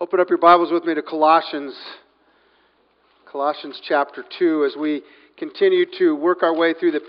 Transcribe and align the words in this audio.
Open 0.00 0.18
up 0.18 0.30
your 0.30 0.38
Bibles 0.38 0.72
with 0.72 0.86
me 0.86 0.94
to 0.94 1.02
Colossians, 1.02 1.74
Colossians 3.30 3.78
chapter 3.86 4.24
2, 4.38 4.64
as 4.64 4.74
we 4.74 5.02
continue 5.36 5.84
to 5.98 6.16
work 6.16 6.42
our 6.42 6.56
way 6.56 6.72
through 6.72 6.92
the 6.92 7.00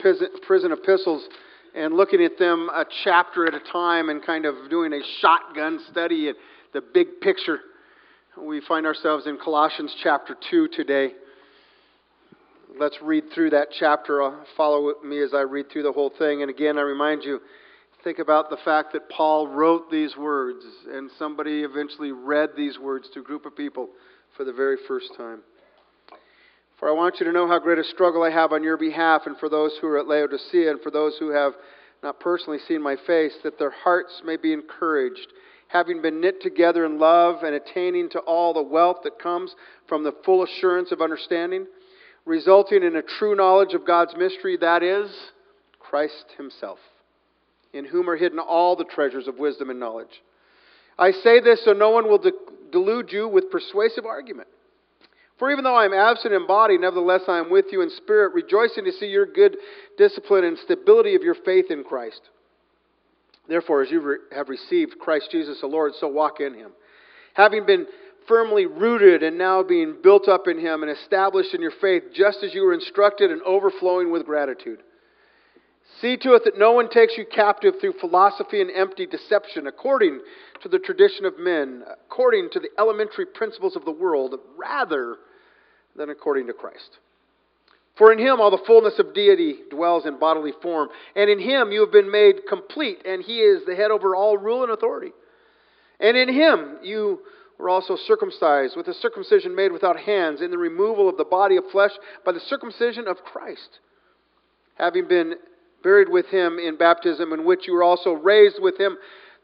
prison 0.46 0.74
epistles 0.74 1.26
and 1.74 1.94
looking 1.94 2.22
at 2.22 2.38
them 2.38 2.68
a 2.68 2.84
chapter 3.06 3.48
at 3.48 3.54
a 3.54 3.62
time 3.72 4.10
and 4.10 4.22
kind 4.22 4.46
of 4.46 4.70
doing 4.70 4.92
a 4.92 5.00
shotgun 5.22 5.80
study 5.90 6.28
at 6.28 6.36
the 6.74 6.82
big 6.82 7.22
picture. 7.22 7.60
We 8.38 8.60
find 8.68 8.86
ourselves 8.86 9.26
in 9.26 9.38
Colossians 9.42 9.96
chapter 10.04 10.36
2 10.50 10.68
today. 10.76 11.14
Let's 12.78 12.98
read 13.02 13.24
through 13.34 13.52
that 13.52 13.70
chapter. 13.80 14.22
Uh, 14.22 14.44
follow 14.58 14.96
me 15.02 15.24
as 15.24 15.34
I 15.34 15.44
read 15.44 15.68
through 15.72 15.84
the 15.84 15.94
whole 15.94 16.12
thing. 16.20 16.42
And 16.42 16.52
again, 16.52 16.78
I 16.78 16.82
remind 16.82 17.24
you 17.24 17.40
think 18.04 18.20
about 18.20 18.50
the 18.50 18.58
fact 18.58 18.94
that 18.94 19.10
Paul 19.10 19.48
wrote 19.48 19.92
these 19.92 20.16
words 20.18 20.64
and 20.92 21.10
somebody 21.20 21.64
eventually 21.64 22.12
read 22.12 22.50
these 22.56 22.80
words 22.80 23.10
to 23.14 23.20
a 23.20 23.24
group 23.24 23.46
of 23.46 23.56
people 23.56 23.90
for 24.36 24.44
the 24.44 24.54
very 24.54 24.78
first 24.88 25.12
time. 25.18 25.42
For 26.80 26.90
I 26.90 26.94
want 26.94 27.20
you 27.20 27.28
to 27.28 27.32
know 27.32 27.48
how 27.48 27.60
great 27.60 27.78
a 27.78 27.84
struggle 27.84 28.24
I 28.24 28.32
have 28.32 28.54
on 28.54 28.64
your 28.64 28.78
behalf 28.78 29.24
and 29.26 29.38
for 29.38 29.50
those 29.50 29.78
who 29.80 29.88
are 29.88 30.00
at 30.00 30.08
Laodicea 30.08 30.72
and 30.72 30.82
for 30.82 30.90
those 30.90 31.16
who 31.20 31.30
have 31.30 31.54
not 32.02 32.20
personally 32.20 32.58
seen 32.68 32.82
my 32.82 32.96
face, 33.06 33.34
that 33.44 33.60
their 33.60 33.70
hearts 33.70 34.24
may 34.26 34.36
be 34.36 34.52
encouraged, 34.52 35.28
having 35.68 36.02
been 36.02 36.20
knit 36.20 36.42
together 36.42 36.86
in 36.86 36.98
love 36.98 37.44
and 37.44 37.54
attaining 37.54 38.10
to 38.10 38.20
all 38.20 38.54
the 38.54 38.64
wealth 38.64 38.98
that 39.04 39.20
comes 39.20 39.54
from 39.88 40.04
the 40.04 40.16
full 40.26 40.44
assurance 40.44 40.92
of 40.92 41.02
understanding, 41.02 41.68
resulting 42.26 42.82
in 42.82 42.96
a 42.96 43.04
true 43.04 43.36
knowledge 43.36 43.76
of 43.76 43.86
God's 43.86 44.16
mystery, 44.18 44.58
that 44.58 44.82
is, 44.82 45.12
Christ 45.80 46.26
Himself 46.36 46.80
in 47.74 47.86
whom 47.86 48.10
are 48.10 48.16
hidden 48.16 48.40
all 48.40 48.76
the 48.76 48.86
treasures 48.86 49.28
of 49.28 49.40
wisdom 49.40 49.70
and 49.70 49.80
knowledge. 49.80 50.22
I 50.98 51.12
say 51.12 51.40
this 51.40 51.64
so 51.66 51.74
no 51.74 51.90
one 51.90 52.08
will 52.08 52.18
de- 52.18 52.32
delude 52.72 53.12
you 53.12 53.28
with 53.28 53.50
persuasive 53.50 54.06
argument. 54.06 54.48
For 55.40 55.50
even 55.50 55.64
though 55.64 55.76
I 55.76 55.86
am 55.86 55.94
absent 55.94 56.34
in 56.34 56.46
body, 56.46 56.78
nevertheless 56.78 57.22
I 57.28 57.40
am 57.40 57.50
with 57.50 57.66
you 57.72 57.82
in 57.82 57.90
spirit, 57.90 58.34
rejoicing 58.34 58.86
to 58.86 58.92
see 58.92 59.08
your 59.08 59.26
good 59.26 59.58
discipline 59.98 60.44
and 60.44 60.58
stability 60.60 61.16
of 61.16 61.24
your 61.24 61.34
faith 61.34 61.66
in 61.72 61.84
Christ. 61.84 62.22
Therefore, 63.48 63.82
as 63.82 63.90
you 63.90 64.02
re- 64.02 64.18
have 64.36 64.50
received 64.50 65.00
Christ 65.00 65.30
Jesus 65.32 65.60
the 65.62 65.68
Lord, 65.68 65.94
so 66.00 66.08
walk 66.08 66.40
in 66.40 66.54
him. 66.54 66.72
Having 67.34 67.66
been 67.66 67.88
firmly 68.28 68.68
rooted 68.68 69.24
and 69.24 69.38
now 69.38 69.64
being 69.64 69.96
built 70.04 70.28
up 70.28 70.48
in 70.48 70.60
him 70.60 70.84
and 70.84 70.92
established 70.92 71.56
in 71.56 71.62
your 71.62 71.74
faith, 71.82 72.04
just 72.14 72.44
as 72.44 72.54
you 72.54 72.62
were 72.62 72.74
instructed 72.74 73.32
and 73.32 73.42
overflowing 73.42 74.12
with 74.12 74.26
gratitude. 74.26 74.84
See 76.00 76.18
to 76.18 76.34
it 76.34 76.44
that 76.46 76.58
no 76.58 76.72
one 76.72 76.90
takes 76.90 77.18
you 77.18 77.26
captive 77.26 77.76
through 77.80 77.94
philosophy 78.00 78.62
and 78.62 78.72
empty 78.72 79.06
deception, 79.06 79.68
according 79.68 80.22
to 80.62 80.70
the 80.70 80.80
tradition 80.80 81.26
of 81.26 81.38
men, 81.38 81.84
according 82.06 82.50
to 82.52 82.60
the 82.60 82.70
elementary 82.80 83.26
principles 83.26 83.76
of 83.76 83.86
the 83.86 83.92
world, 83.92 84.36
rather 84.58 85.18
than 85.96 86.10
according 86.10 86.48
to 86.48 86.54
Christ. 86.54 86.98
For 87.98 88.12
in 88.12 88.20
him 88.20 88.40
all 88.40 88.52
the 88.52 88.64
fullness 88.66 89.00
of 89.00 89.14
deity 89.14 89.60
dwells 89.70 90.06
in 90.06 90.18
bodily 90.18 90.54
form, 90.62 90.90
and 91.16 91.30
in 91.30 91.40
him 91.40 91.72
you 91.72 91.82
have 91.82 91.92
been 91.92 92.10
made 92.10 92.48
complete, 92.48 93.06
and 93.06 93.22
he 93.22 93.40
is 93.40 93.66
the 93.66 93.76
head 93.76 93.92
over 93.92 94.16
all 94.16 94.38
rule 94.38 94.64
and 94.64 94.72
authority. 94.72 95.12
And 96.00 96.16
in 96.16 96.30
him 96.30 96.78
you 96.82 97.20
were 97.60 97.70
also 97.70 97.96
circumcised 97.96 98.76
with 98.76 98.88
a 98.88 98.94
circumcision 98.94 99.54
made 99.54 99.72
without 99.72 100.00
hands, 100.00 100.42
in 100.42 100.52
the 100.52 100.58
removal 100.58 101.10
of 101.10 101.18
the 101.18 101.26
body 101.26 101.58
of 101.58 101.66
flesh 101.72 101.92
by 102.26 102.32
the 102.32 102.40
circumcision 102.40 103.08
of 103.08 103.18
Christ, 103.18 103.80
having 104.76 105.08
been 105.08 105.36
buried 105.84 106.10
with 106.10 106.28
him 106.28 106.60
in 106.60 106.78
baptism, 106.78 107.34
in 107.34 107.46
which 107.46 107.68
you 107.68 107.74
were 107.74 107.84
also 107.84 108.12
raised 108.14 108.58
with 108.60 108.80
him 108.80 108.98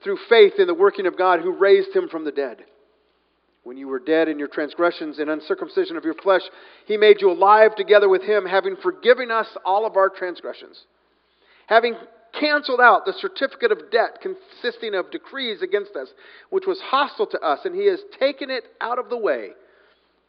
through 0.04 0.18
faith 0.30 0.54
in 0.60 0.68
the 0.68 0.74
working 0.74 1.06
of 1.06 1.18
God 1.18 1.42
who 1.42 1.52
raised 1.52 1.96
him 1.96 2.08
from 2.10 2.26
the 2.26 2.32
dead. 2.32 2.64
When 3.64 3.78
you 3.78 3.88
were 3.88 4.00
dead 4.00 4.30
in 4.30 4.40
your 4.40 4.48
transgressions 4.48 5.20
and 5.20 5.30
uncircumcision 5.30 5.98
of 5.98 6.06
your 6.06 6.14
flesh, 6.14 6.44
he 6.86 6.96
made 6.96 7.20
you 7.20 7.32
alive 7.32 7.76
together 7.76 8.08
with 8.08 8.24
him, 8.24 8.46
having 8.46 8.78
forgiven 8.82 9.30
us 9.30 9.48
all 9.66 9.86
of 9.86 9.98
our 9.98 10.10
transgressions. 10.10 10.86
Having 11.66 11.96
canceled 12.40 12.80
out 12.80 13.06
the 13.06 13.14
certificate 13.20 13.72
of 13.72 13.92
debt 13.92 14.20
consisting 14.22 14.96
of 14.96 15.12
decrees 15.12 15.62
against 15.62 15.96
us, 15.96 16.08
which 16.50 16.66
was 16.66 16.80
hostile 16.80 17.28
to 17.28 17.40
us, 17.42 17.60
and 17.66 17.76
he 17.76 17.88
has 17.88 18.00
taken 18.20 18.50
it 18.50 18.64
out 18.80 19.00
of 19.00 19.10
the 19.10 19.18
way, 19.18 19.50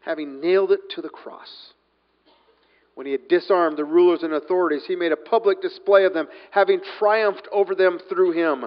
having 0.00 0.40
nailed 0.40 0.72
it 0.72 0.80
to 0.94 1.02
the 1.02 1.08
cross. 1.08 1.72
When 2.98 3.06
he 3.06 3.12
had 3.12 3.28
disarmed 3.28 3.76
the 3.76 3.84
rulers 3.84 4.24
and 4.24 4.32
authorities, 4.32 4.82
he 4.84 4.96
made 4.96 5.12
a 5.12 5.16
public 5.16 5.62
display 5.62 6.04
of 6.04 6.14
them, 6.14 6.26
having 6.50 6.80
triumphed 6.98 7.46
over 7.52 7.76
them 7.76 8.00
through 8.08 8.32
him. 8.32 8.64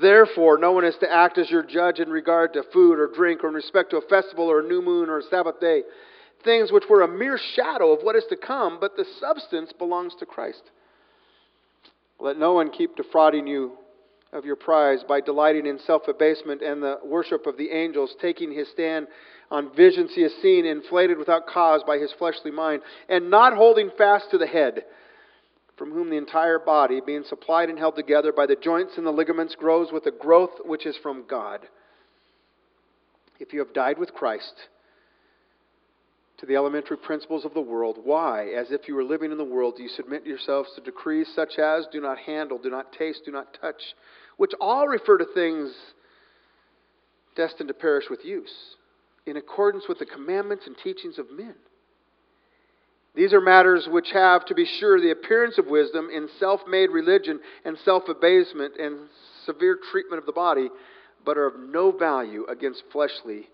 Therefore, 0.00 0.56
no 0.56 0.72
one 0.72 0.86
is 0.86 0.96
to 1.00 1.12
act 1.12 1.36
as 1.36 1.50
your 1.50 1.62
judge 1.62 1.98
in 2.00 2.08
regard 2.08 2.54
to 2.54 2.62
food 2.72 2.98
or 2.98 3.06
drink, 3.06 3.44
or 3.44 3.48
in 3.48 3.54
respect 3.54 3.90
to 3.90 3.98
a 3.98 4.08
festival 4.08 4.46
or 4.46 4.60
a 4.60 4.66
new 4.66 4.80
moon 4.80 5.10
or 5.10 5.18
a 5.18 5.22
Sabbath 5.24 5.60
day, 5.60 5.82
things 6.42 6.72
which 6.72 6.84
were 6.88 7.02
a 7.02 7.06
mere 7.06 7.38
shadow 7.52 7.92
of 7.92 8.02
what 8.02 8.16
is 8.16 8.24
to 8.30 8.36
come, 8.38 8.78
but 8.80 8.96
the 8.96 9.04
substance 9.20 9.74
belongs 9.78 10.14
to 10.20 10.24
Christ. 10.24 10.62
Let 12.18 12.38
no 12.38 12.54
one 12.54 12.70
keep 12.70 12.96
defrauding 12.96 13.46
you 13.46 13.72
of 14.32 14.46
your 14.46 14.56
prize 14.56 15.04
by 15.06 15.20
delighting 15.20 15.66
in 15.66 15.78
self 15.80 16.08
abasement 16.08 16.62
and 16.62 16.82
the 16.82 16.98
worship 17.04 17.46
of 17.46 17.58
the 17.58 17.72
angels, 17.72 18.16
taking 18.22 18.54
his 18.54 18.70
stand 18.70 19.06
on 19.50 19.74
visions 19.74 20.10
he 20.14 20.22
has 20.22 20.32
seen, 20.42 20.66
inflated 20.66 21.18
without 21.18 21.46
cause 21.46 21.82
by 21.86 21.98
his 21.98 22.12
fleshly 22.18 22.50
mind, 22.50 22.82
and 23.08 23.30
not 23.30 23.54
holding 23.54 23.90
fast 23.96 24.30
to 24.30 24.38
the 24.38 24.46
head, 24.46 24.84
from 25.76 25.92
whom 25.92 26.10
the 26.10 26.16
entire 26.16 26.58
body, 26.58 27.00
being 27.04 27.24
supplied 27.28 27.70
and 27.70 27.78
held 27.78 27.96
together 27.96 28.32
by 28.32 28.46
the 28.46 28.56
joints 28.56 28.96
and 28.96 29.06
the 29.06 29.10
ligaments, 29.10 29.54
grows 29.54 29.92
with 29.92 30.06
a 30.06 30.10
growth 30.10 30.50
which 30.64 30.84
is 30.84 30.96
from 31.02 31.24
God. 31.28 31.60
If 33.38 33.52
you 33.52 33.60
have 33.60 33.72
died 33.72 33.98
with 33.98 34.12
Christ 34.12 34.54
to 36.38 36.46
the 36.46 36.56
elementary 36.56 36.96
principles 36.96 37.44
of 37.44 37.54
the 37.54 37.60
world, 37.60 37.98
why, 38.02 38.48
as 38.48 38.70
if 38.70 38.86
you 38.86 38.94
were 38.94 39.04
living 39.04 39.32
in 39.32 39.38
the 39.38 39.44
world, 39.44 39.74
do 39.76 39.82
you 39.82 39.88
submit 39.88 40.26
yourselves 40.26 40.70
to 40.74 40.80
decrees 40.80 41.28
such 41.34 41.58
as 41.58 41.86
do 41.90 42.00
not 42.00 42.18
handle, 42.18 42.58
do 42.58 42.70
not 42.70 42.92
taste, 42.92 43.22
do 43.24 43.32
not 43.32 43.56
touch, 43.60 43.80
which 44.36 44.52
all 44.60 44.86
refer 44.86 45.18
to 45.18 45.24
things 45.34 45.72
destined 47.34 47.68
to 47.68 47.74
perish 47.74 48.06
with 48.10 48.24
use? 48.24 48.76
In 49.28 49.36
accordance 49.36 49.84
with 49.88 49.98
the 49.98 50.06
commandments 50.06 50.66
and 50.66 50.76
teachings 50.82 51.18
of 51.18 51.30
men. 51.30 51.54
These 53.14 53.32
are 53.32 53.40
matters 53.40 53.88
which 53.90 54.10
have, 54.12 54.44
to 54.46 54.54
be 54.54 54.64
sure, 54.64 55.00
the 55.00 55.10
appearance 55.10 55.58
of 55.58 55.66
wisdom 55.66 56.08
in 56.12 56.28
self 56.38 56.60
made 56.68 56.90
religion 56.90 57.40
and 57.64 57.76
self 57.84 58.04
abasement 58.08 58.74
and 58.78 59.08
severe 59.44 59.78
treatment 59.90 60.20
of 60.20 60.26
the 60.26 60.32
body, 60.32 60.68
but 61.24 61.36
are 61.36 61.46
of 61.46 61.58
no 61.58 61.90
value 61.90 62.46
against 62.48 62.84
fleshly 62.92 63.48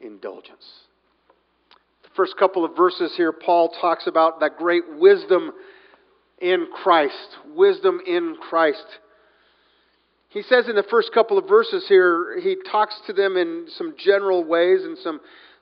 indulgence. 0.00 0.64
The 2.04 2.10
first 2.16 2.36
couple 2.38 2.64
of 2.64 2.76
verses 2.76 3.12
here, 3.16 3.32
Paul 3.32 3.70
talks 3.80 4.06
about 4.06 4.40
that 4.40 4.56
great 4.56 4.84
wisdom 4.96 5.52
in 6.40 6.68
Christ. 6.82 7.38
Wisdom 7.54 8.00
in 8.06 8.36
Christ. 8.40 8.86
He 10.32 10.42
says 10.42 10.66
in 10.68 10.76
the 10.76 10.84
first 10.84 11.12
couple 11.12 11.36
of 11.36 11.46
verses 11.46 11.84
here, 11.88 12.40
he 12.40 12.56
talks 12.70 12.94
to 13.06 13.12
them 13.12 13.36
in 13.36 13.66
some 13.76 13.94
general 13.98 14.42
ways 14.44 14.82
and 14.82 14.96
some, 14.98 15.20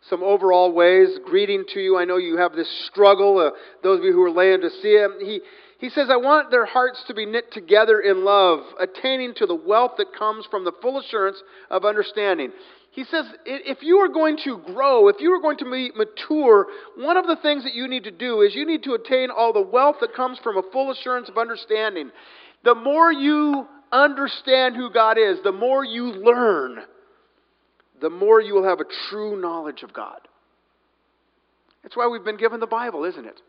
some 0.09 0.23
overall 0.23 0.73
ways. 0.73 1.09
Greeting 1.25 1.65
to 1.75 1.81
you. 1.81 1.99
I 1.99 2.05
know 2.05 2.19
you 2.19 2.37
have 2.37 2.53
this 2.53 2.71
struggle, 2.87 3.39
uh, 3.39 3.51
those 3.83 3.99
of 3.99 4.05
you 4.05 4.13
who 4.13 4.23
are 4.23 4.31
Laodicea. 4.31 5.09
He, 5.21 5.41
he 5.81 5.91
says, 5.91 6.09
I 6.09 6.17
want 6.19 6.53
their 6.53 6.67
hearts 6.67 7.03
to 7.09 7.15
be 7.15 7.27
knit 7.27 7.53
together 7.53 8.01
in 8.01 8.25
love, 8.25 8.61
attaining 8.79 9.35
to 9.39 9.47
the 9.47 9.57
wealth 9.57 9.93
that 9.99 10.15
comes 10.17 10.47
from 10.49 10.65
the 10.65 10.73
full 10.81 11.01
assurance 11.01 11.43
of 11.69 11.85
understanding. 11.85 12.53
He 12.93 13.05
says, 13.05 13.25
if 13.47 13.79
you 13.83 13.99
are 13.99 14.09
going 14.09 14.37
to 14.45 14.59
grow, 14.59 15.09
if 15.09 15.17
you 15.21 15.33
are 15.33 15.41
going 15.41 15.59
to 15.59 15.65
be 15.65 15.91
mature, 15.97 16.67
one 16.97 17.17
of 17.17 17.27
the 17.27 17.37
things 17.43 17.65
that 17.65 17.75
you 17.75 17.89
need 17.89 18.05
to 18.05 18.11
do 18.11 18.43
is 18.43 18.55
you 18.55 18.67
need 18.67 18.85
to 18.85 18.95
attain 18.95 19.31
all 19.31 19.53
the 19.53 19.63
wealth 19.63 19.97
that 20.01 20.15
comes 20.15 20.39
from 20.45 20.57
a 20.57 20.63
full 20.73 20.91
assurance 20.93 21.29
of 21.29 21.39
understanding. 21.39 22.11
The 22.63 22.75
more 22.75 23.13
you 23.13 23.67
understand 23.93 24.77
who 24.77 24.91
God 24.91 25.19
is, 25.19 25.39
the 25.43 25.53
more 25.53 25.85
you 25.85 26.13
learn, 26.13 26.79
the 28.01 28.11
more 28.11 28.41
you 28.41 28.55
will 28.55 28.69
have 28.69 28.81
a 28.81 28.85
true 29.09 29.41
knowledge 29.41 29.83
of 29.83 29.93
God. 29.93 30.21
That's 31.83 31.97
why 31.97 32.09
we've 32.09 32.25
been 32.25 32.37
given 32.37 32.61
the 32.61 32.67
Bible, 32.67 33.05
isn't 33.05 33.25
it? 33.25 33.41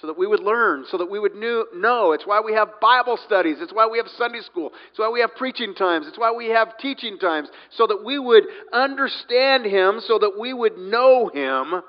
So 0.00 0.08
that 0.08 0.18
we 0.18 0.26
would 0.26 0.40
learn, 0.40 0.84
so 0.90 0.98
that 0.98 1.10
we 1.10 1.18
would 1.18 1.34
know. 1.34 2.12
It's 2.12 2.26
why 2.26 2.40
we 2.44 2.52
have 2.52 2.80
Bible 2.82 3.18
studies. 3.24 3.56
It's 3.60 3.72
why 3.72 3.86
we 3.86 3.96
have 3.96 4.08
Sunday 4.18 4.40
school. 4.42 4.72
It's 4.90 4.98
why 4.98 5.08
we 5.08 5.20
have 5.20 5.34
preaching 5.36 5.74
times. 5.74 6.06
It's 6.06 6.18
why 6.18 6.32
we 6.32 6.48
have 6.48 6.76
teaching 6.78 7.18
times. 7.18 7.48
So 7.70 7.86
that 7.86 8.04
we 8.04 8.18
would 8.18 8.44
understand 8.74 9.64
Him, 9.64 10.00
so 10.06 10.18
that 10.18 10.38
we 10.38 10.52
would 10.52 10.76
know 10.76 11.30
Him, 11.32 11.82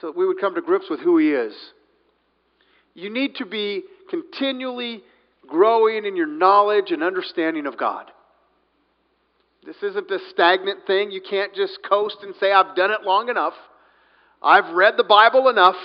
so 0.00 0.06
that 0.06 0.16
we 0.16 0.24
would 0.24 0.40
come 0.40 0.54
to 0.54 0.62
grips 0.62 0.86
with 0.88 1.00
who 1.00 1.18
He 1.18 1.32
is. 1.32 1.52
You 2.94 3.10
need 3.10 3.34
to 3.36 3.46
be 3.46 3.82
continually 4.08 5.02
growing 5.50 6.06
in 6.06 6.16
your 6.16 6.26
knowledge 6.26 6.90
and 6.90 7.02
understanding 7.02 7.66
of 7.66 7.76
God. 7.76 8.10
This 9.66 9.76
isn't 9.82 10.10
a 10.10 10.18
stagnant 10.30 10.86
thing. 10.86 11.10
You 11.10 11.20
can't 11.20 11.54
just 11.54 11.78
coast 11.86 12.16
and 12.22 12.34
say, 12.40 12.50
I've 12.50 12.74
done 12.74 12.90
it 12.90 13.02
long 13.04 13.28
enough. 13.28 13.52
I've 14.42 14.74
read 14.74 14.94
the 14.96 15.04
Bible 15.04 15.48
enough. 15.48 15.76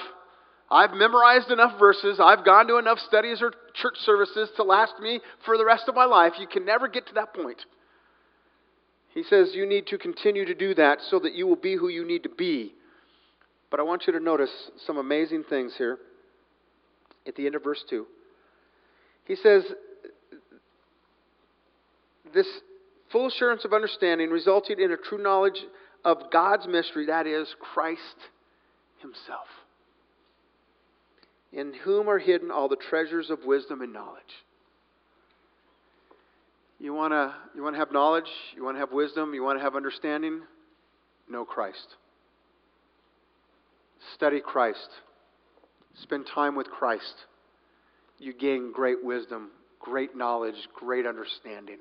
I've 0.71 0.93
memorized 0.93 1.51
enough 1.51 1.77
verses. 1.77 2.19
I've 2.23 2.45
gone 2.45 2.67
to 2.67 2.77
enough 2.77 2.99
studies 2.99 3.41
or 3.41 3.51
church 3.73 3.97
services 4.05 4.49
to 4.55 4.63
last 4.63 4.93
me 5.01 5.19
for 5.45 5.57
the 5.57 5.65
rest 5.65 5.83
of 5.87 5.95
my 5.95 6.05
life. 6.05 6.33
You 6.39 6.47
can 6.47 6.65
never 6.65 6.87
get 6.87 7.07
to 7.07 7.13
that 7.15 7.33
point. 7.33 7.65
He 9.13 9.23
says 9.23 9.51
you 9.53 9.65
need 9.65 9.87
to 9.87 9.97
continue 9.97 10.45
to 10.45 10.55
do 10.55 10.73
that 10.75 10.99
so 11.09 11.19
that 11.19 11.33
you 11.33 11.47
will 11.47 11.55
be 11.55 11.75
who 11.75 11.89
you 11.89 12.05
need 12.05 12.23
to 12.23 12.29
be. 12.29 12.73
But 13.69 13.79
I 13.79 13.83
want 13.83 14.03
you 14.07 14.13
to 14.13 14.19
notice 14.19 14.51
some 14.85 14.97
amazing 14.97 15.43
things 15.49 15.73
here 15.77 15.97
at 17.27 17.35
the 17.35 17.45
end 17.45 17.55
of 17.55 17.63
verse 17.63 17.83
2. 17.89 18.05
He 19.25 19.35
says, 19.35 19.63
This 22.33 22.47
full 23.11 23.27
assurance 23.27 23.65
of 23.65 23.73
understanding 23.73 24.29
resulted 24.29 24.79
in 24.79 24.91
a 24.91 24.97
true 24.97 25.21
knowledge 25.21 25.59
of 26.03 26.17
God's 26.31 26.67
mystery, 26.67 27.07
that 27.07 27.27
is, 27.27 27.47
Christ 27.59 28.01
Himself, 29.01 29.47
in 31.51 31.73
whom 31.83 32.07
are 32.07 32.19
hidden 32.19 32.51
all 32.51 32.69
the 32.69 32.75
treasures 32.75 33.29
of 33.29 33.39
wisdom 33.45 33.81
and 33.81 33.91
knowledge. 33.91 34.21
You 36.79 36.93
want 36.93 37.13
to 37.13 37.33
you 37.55 37.63
wanna 37.63 37.77
have 37.77 37.91
knowledge? 37.91 38.29
You 38.55 38.63
want 38.63 38.75
to 38.75 38.79
have 38.79 38.91
wisdom? 38.91 39.33
You 39.33 39.43
want 39.43 39.57
to 39.57 39.63
have 39.63 39.75
understanding? 39.75 40.41
Know 41.29 41.45
Christ. 41.45 41.95
Study 44.13 44.41
Christ. 44.41 44.89
Spend 46.03 46.27
time 46.27 46.55
with 46.55 46.67
Christ. 46.67 47.25
You 48.19 48.33
gain 48.33 48.71
great 48.71 49.03
wisdom, 49.03 49.49
great 49.79 50.15
knowledge, 50.15 50.55
great 50.73 51.05
understanding. 51.05 51.77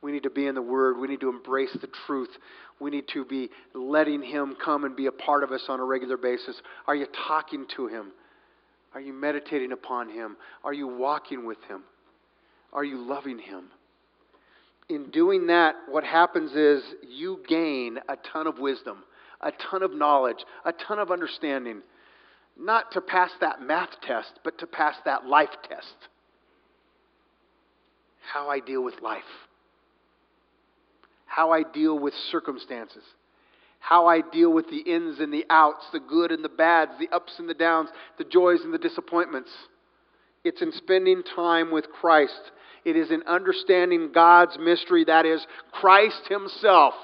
We 0.00 0.12
need 0.12 0.22
to 0.22 0.30
be 0.30 0.46
in 0.46 0.54
the 0.54 0.62
Word. 0.62 0.98
We 0.98 1.08
need 1.08 1.20
to 1.20 1.28
embrace 1.28 1.76
the 1.80 1.88
truth. 2.06 2.30
We 2.80 2.90
need 2.90 3.08
to 3.14 3.24
be 3.24 3.50
letting 3.74 4.22
Him 4.22 4.56
come 4.64 4.84
and 4.84 4.94
be 4.94 5.06
a 5.06 5.12
part 5.12 5.42
of 5.42 5.50
us 5.50 5.64
on 5.68 5.80
a 5.80 5.84
regular 5.84 6.16
basis. 6.16 6.60
Are 6.86 6.94
you 6.94 7.06
talking 7.26 7.66
to 7.76 7.88
Him? 7.88 8.12
Are 8.94 9.00
you 9.00 9.12
meditating 9.12 9.72
upon 9.72 10.08
Him? 10.08 10.36
Are 10.62 10.72
you 10.72 10.86
walking 10.86 11.44
with 11.44 11.58
Him? 11.68 11.82
Are 12.72 12.84
you 12.84 12.98
loving 12.98 13.38
Him? 13.38 13.64
In 14.88 15.10
doing 15.10 15.48
that, 15.48 15.74
what 15.88 16.04
happens 16.04 16.52
is 16.52 16.82
you 17.06 17.42
gain 17.46 17.98
a 18.08 18.16
ton 18.32 18.46
of 18.46 18.58
wisdom, 18.58 19.04
a 19.40 19.52
ton 19.70 19.82
of 19.82 19.94
knowledge, 19.94 20.38
a 20.64 20.72
ton 20.72 20.98
of 20.98 21.10
understanding. 21.10 21.82
Not 22.58 22.92
to 22.92 23.00
pass 23.00 23.30
that 23.40 23.62
math 23.62 24.00
test, 24.02 24.32
but 24.44 24.58
to 24.58 24.66
pass 24.66 24.96
that 25.04 25.26
life 25.26 25.54
test. 25.68 25.94
How 28.32 28.50
I 28.50 28.60
deal 28.60 28.82
with 28.82 29.00
life 29.00 29.22
how 31.28 31.52
I 31.52 31.62
deal 31.62 31.96
with 31.96 32.14
circumstances, 32.32 33.04
how 33.78 34.06
I 34.06 34.22
deal 34.22 34.52
with 34.52 34.68
the 34.70 34.78
ins 34.78 35.20
and 35.20 35.32
the 35.32 35.44
outs, 35.48 35.86
the 35.92 36.00
good 36.00 36.32
and 36.32 36.42
the 36.42 36.48
bads, 36.48 36.92
the 36.98 37.14
ups 37.14 37.34
and 37.38 37.48
the 37.48 37.54
downs, 37.54 37.90
the 38.16 38.24
joys 38.24 38.62
and 38.62 38.74
the 38.74 38.78
disappointments. 38.78 39.50
It's 40.42 40.62
in 40.62 40.72
spending 40.72 41.22
time 41.36 41.70
with 41.70 41.84
Christ. 42.00 42.40
It 42.84 42.96
is 42.96 43.10
in 43.10 43.22
understanding 43.24 44.10
God's 44.12 44.58
mystery, 44.58 45.04
that 45.04 45.26
is, 45.26 45.46
Christ 45.70 46.22
Himself 46.28 46.94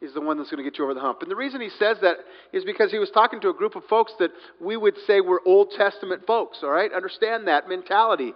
is 0.00 0.14
the 0.14 0.20
one 0.20 0.38
that's 0.38 0.50
going 0.50 0.62
to 0.62 0.68
get 0.68 0.78
you 0.78 0.84
over 0.84 0.94
the 0.94 1.00
hump. 1.00 1.22
And 1.22 1.30
the 1.30 1.36
reason 1.36 1.60
he 1.60 1.68
says 1.78 1.98
that 2.02 2.16
is 2.52 2.64
because 2.64 2.90
he 2.90 2.98
was 2.98 3.10
talking 3.10 3.40
to 3.42 3.50
a 3.50 3.54
group 3.54 3.76
of 3.76 3.84
folks 3.84 4.12
that 4.18 4.30
we 4.60 4.76
would 4.76 4.96
say 5.06 5.20
were 5.20 5.42
Old 5.44 5.72
Testament 5.76 6.22
folks, 6.26 6.58
all 6.62 6.70
right? 6.70 6.92
Understand 6.92 7.48
that 7.48 7.68
mentality. 7.68 8.32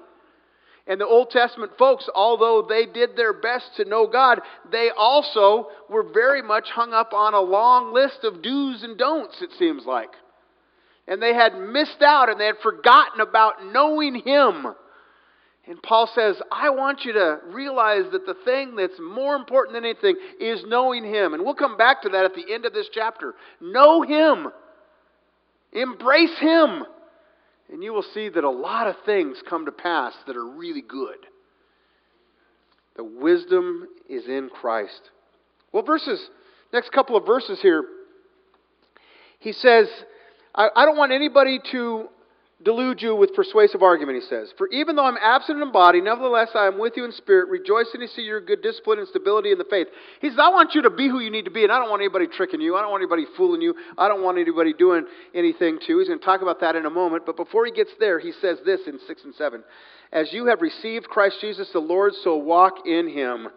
And 0.87 1.00
the 1.00 1.06
Old 1.06 1.31
Testament 1.31 1.72
folks, 1.78 2.06
although 2.14 2.66
they 2.69 2.84
did 2.84 3.16
their 3.16 3.32
best 3.32 3.64
to 3.76 3.87
know 3.87 4.06
God, 4.06 4.43
they 4.70 4.90
also 4.94 5.69
were 5.88 6.02
very 6.02 6.43
much 6.43 6.69
hung 6.69 6.93
up 6.93 7.14
on 7.14 7.32
a 7.32 7.40
long 7.40 7.94
list 7.94 8.19
of 8.22 8.43
do's 8.43 8.82
and 8.82 8.99
don'ts, 8.99 9.40
it 9.40 9.50
seems 9.58 9.87
like. 9.87 10.11
And 11.08 11.22
they 11.22 11.34
had 11.34 11.58
missed 11.58 12.02
out 12.02 12.28
and 12.28 12.38
they 12.38 12.46
had 12.46 12.58
forgotten 12.62 13.20
about 13.20 13.64
knowing 13.72 14.16
Him. 14.16 14.75
And 15.66 15.82
Paul 15.82 16.11
says, 16.14 16.37
I 16.52 16.70
want 16.70 17.05
you 17.05 17.14
to 17.14 17.38
realize 17.46 18.05
that 18.12 18.26
the 18.26 18.37
thing 18.44 18.76
that's 18.76 18.99
more 19.00 19.34
important 19.34 19.75
than 19.75 19.84
anything 19.84 20.16
is 20.38 20.62
knowing 20.66 21.05
Him. 21.05 21.32
And 21.32 21.43
we'll 21.43 21.55
come 21.55 21.78
back 21.78 22.02
to 22.02 22.11
that 22.11 22.25
at 22.25 22.34
the 22.34 22.52
end 22.52 22.66
of 22.66 22.75
this 22.75 22.88
chapter. 22.93 23.34
Know 23.61 24.02
Him, 24.02 24.49
embrace 25.72 26.38
Him. 26.38 26.84
And 27.72 27.82
you 27.82 27.94
will 27.94 28.05
see 28.12 28.28
that 28.28 28.44
a 28.44 28.50
lot 28.50 28.88
of 28.88 28.96
things 29.06 29.38
come 29.49 29.64
to 29.64 29.72
pass 29.72 30.12
that 30.26 30.37
are 30.37 30.46
really 30.46 30.82
good. 30.82 31.16
The 32.96 33.05
wisdom 33.05 33.88
is 34.08 34.26
in 34.26 34.50
Christ. 34.50 35.11
Well, 35.72 35.82
verses, 35.82 36.28
next 36.75 36.93
couple 36.93 37.16
of 37.16 37.25
verses 37.25 37.58
here, 37.62 37.84
he 39.40 39.52
says, 39.52 39.88
I, 40.55 40.69
I 40.76 40.84
don't 40.84 40.96
want 40.96 41.12
anybody 41.12 41.58
to 41.72 42.08
delude 42.64 43.02
you 43.02 43.14
with 43.14 43.34
persuasive 43.34 43.82
argument, 43.82 44.22
he 44.22 44.28
says. 44.28 44.52
For 44.56 44.69
even 44.69 44.96
though 44.96 45.05
I'm 45.05 45.19
absent 45.20 45.61
in 45.61 45.72
body, 45.72 46.00
nevertheless 46.00 46.49
I 46.55 46.66
am 46.66 46.78
with 46.78 46.94
you 46.96 47.05
in 47.05 47.12
spirit, 47.12 47.49
rejoicing 47.49 48.00
to 48.00 48.08
see 48.08 48.22
your 48.22 48.40
good 48.40 48.62
discipline 48.62 48.99
and 48.99 49.08
stability 49.08 49.52
in 49.52 49.58
the 49.58 49.64
faith. 49.69 49.88
He 50.20 50.28
says, 50.31 50.38
I 50.40 50.49
want 50.49 50.75
you 50.75 50.82
to 50.82 50.90
be 50.90 51.08
who 51.08 51.20
you 51.20 51.31
need 51.31 51.44
to 51.44 51.50
be, 51.50 51.62
and 51.62 51.72
I 51.72 51.78
don't 51.78 51.90
want 51.90 52.00
anybody 52.00 52.26
tricking 52.26 52.61
you. 52.61 52.76
I 52.76 52.81
don't 52.81 52.90
want 52.90 53.02
anybody 53.02 53.26
fooling 53.37 53.61
you. 53.61 53.75
I 53.99 54.08
don't 54.08 54.22
want 54.22 54.38
anybody 54.38 54.72
doing 54.72 55.06
anything 55.34 55.78
to. 55.87 55.99
He's 55.99 56.08
going 56.08 56.19
to 56.19 56.25
talk 56.25 56.43
about 56.43 56.61
that 56.61 56.75
in 56.76 56.87
a 56.87 56.90
moment. 56.90 57.26
But 57.26 57.37
before 57.37 57.66
he 57.66 57.72
gets 57.72 57.90
there, 58.00 58.19
he 58.19 58.32
says 58.40 58.58
this 58.64 58.81
in 58.87 58.99
6 59.06 59.25
and 59.25 59.34
7 59.34 59.62
As 60.12 60.32
you 60.32 60.46
have 60.46 60.62
received 60.62 61.06
Christ 61.06 61.37
Jesus 61.40 61.69
the 61.72 61.81
Lord, 61.81 62.12
so 62.22 62.37
walk 62.37 62.87
in 62.87 63.08
him. 63.08 63.49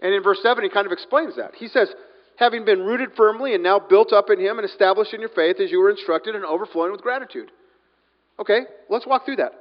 And 0.00 0.14
in 0.14 0.22
verse 0.22 0.40
7, 0.42 0.64
he 0.64 0.70
kind 0.70 0.86
of 0.86 0.92
explains 0.92 1.36
that. 1.36 1.54
He 1.54 1.68
says, 1.68 1.88
Having 2.36 2.64
been 2.64 2.80
rooted 2.80 3.10
firmly 3.16 3.54
and 3.54 3.62
now 3.62 3.78
built 3.78 4.14
up 4.14 4.30
in 4.30 4.40
him 4.40 4.58
and 4.58 4.66
established 4.66 5.12
in 5.12 5.20
your 5.20 5.28
faith 5.28 5.56
as 5.60 5.70
you 5.70 5.78
were 5.78 5.90
instructed 5.90 6.34
and 6.34 6.44
overflowing 6.44 6.90
with 6.90 7.02
gratitude. 7.02 7.50
Okay, 8.40 8.60
let's 8.88 9.06
walk 9.06 9.26
through 9.26 9.36
that. 9.36 9.52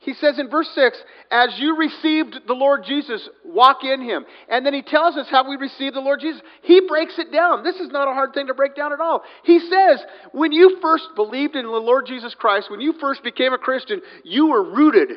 He 0.00 0.14
says 0.14 0.38
in 0.38 0.48
verse 0.48 0.68
6, 0.74 0.98
as 1.30 1.56
you 1.58 1.76
received 1.76 2.34
the 2.46 2.54
Lord 2.54 2.84
Jesus, 2.86 3.28
walk 3.44 3.84
in 3.84 4.00
him. 4.00 4.24
And 4.48 4.64
then 4.64 4.72
he 4.72 4.80
tells 4.80 5.14
us 5.16 5.26
how 5.30 5.46
we 5.46 5.56
received 5.56 5.94
the 5.94 6.00
Lord 6.00 6.20
Jesus. 6.20 6.40
He 6.62 6.80
breaks 6.88 7.18
it 7.18 7.30
down. 7.30 7.62
This 7.62 7.76
is 7.76 7.90
not 7.90 8.08
a 8.08 8.14
hard 8.14 8.32
thing 8.32 8.46
to 8.46 8.54
break 8.54 8.74
down 8.74 8.94
at 8.94 9.00
all. 9.00 9.22
He 9.44 9.58
says, 9.58 10.02
when 10.32 10.52
you 10.52 10.78
first 10.80 11.04
believed 11.16 11.54
in 11.54 11.66
the 11.66 11.70
Lord 11.70 12.06
Jesus 12.06 12.34
Christ, 12.34 12.70
when 12.70 12.80
you 12.80 12.94
first 12.98 13.22
became 13.22 13.52
a 13.52 13.58
Christian, 13.58 14.00
you 14.24 14.46
were 14.46 14.62
rooted 14.62 15.10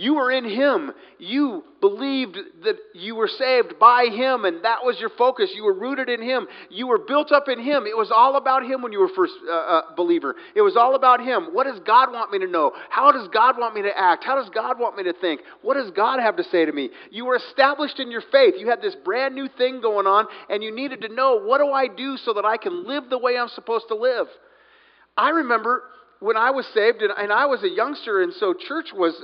you 0.00 0.14
were 0.14 0.30
in 0.32 0.48
Him. 0.48 0.92
You 1.18 1.62
believed 1.82 2.38
that 2.64 2.76
you 2.94 3.14
were 3.14 3.28
saved 3.28 3.74
by 3.78 4.06
Him, 4.06 4.46
and 4.46 4.64
that 4.64 4.78
was 4.82 4.96
your 4.98 5.10
focus. 5.10 5.50
You 5.54 5.64
were 5.64 5.74
rooted 5.74 6.08
in 6.08 6.22
Him. 6.22 6.46
You 6.70 6.86
were 6.86 6.98
built 6.98 7.30
up 7.32 7.48
in 7.48 7.62
Him. 7.62 7.84
It 7.86 7.94
was 7.94 8.10
all 8.10 8.36
about 8.36 8.64
Him 8.64 8.80
when 8.80 8.92
you 8.92 9.00
were 9.00 9.10
first 9.14 9.34
uh, 9.46 9.52
uh, 9.52 9.82
believer. 9.96 10.36
It 10.56 10.62
was 10.62 10.74
all 10.74 10.94
about 10.94 11.20
Him. 11.20 11.50
What 11.52 11.64
does 11.64 11.78
God 11.86 12.12
want 12.12 12.32
me 12.32 12.38
to 12.38 12.46
know? 12.46 12.72
How 12.88 13.12
does 13.12 13.28
God 13.28 13.58
want 13.58 13.74
me 13.74 13.82
to 13.82 13.90
act? 13.94 14.24
How 14.24 14.36
does 14.36 14.48
God 14.54 14.78
want 14.78 14.96
me 14.96 15.02
to 15.04 15.12
think? 15.12 15.42
What 15.60 15.74
does 15.74 15.90
God 15.90 16.18
have 16.18 16.36
to 16.36 16.44
say 16.44 16.64
to 16.64 16.72
me? 16.72 16.88
You 17.10 17.26
were 17.26 17.36
established 17.36 18.00
in 18.00 18.10
your 18.10 18.22
faith. 18.32 18.54
You 18.56 18.70
had 18.70 18.80
this 18.80 18.96
brand 19.04 19.34
new 19.34 19.48
thing 19.58 19.82
going 19.82 20.06
on, 20.06 20.24
and 20.48 20.62
you 20.62 20.74
needed 20.74 21.02
to 21.02 21.14
know 21.14 21.42
what 21.44 21.58
do 21.58 21.68
I 21.72 21.88
do 21.88 22.16
so 22.16 22.32
that 22.32 22.46
I 22.46 22.56
can 22.56 22.86
live 22.86 23.10
the 23.10 23.18
way 23.18 23.36
I'm 23.36 23.50
supposed 23.50 23.88
to 23.88 23.96
live? 23.96 24.28
I 25.14 25.28
remember 25.28 25.82
when 26.20 26.36
I 26.36 26.50
was 26.50 26.66
saved, 26.74 27.02
and, 27.02 27.12
and 27.16 27.32
I 27.32 27.46
was 27.46 27.62
a 27.62 27.68
youngster, 27.68 28.22
and 28.22 28.32
so 28.34 28.54
church 28.54 28.88
was 28.94 29.14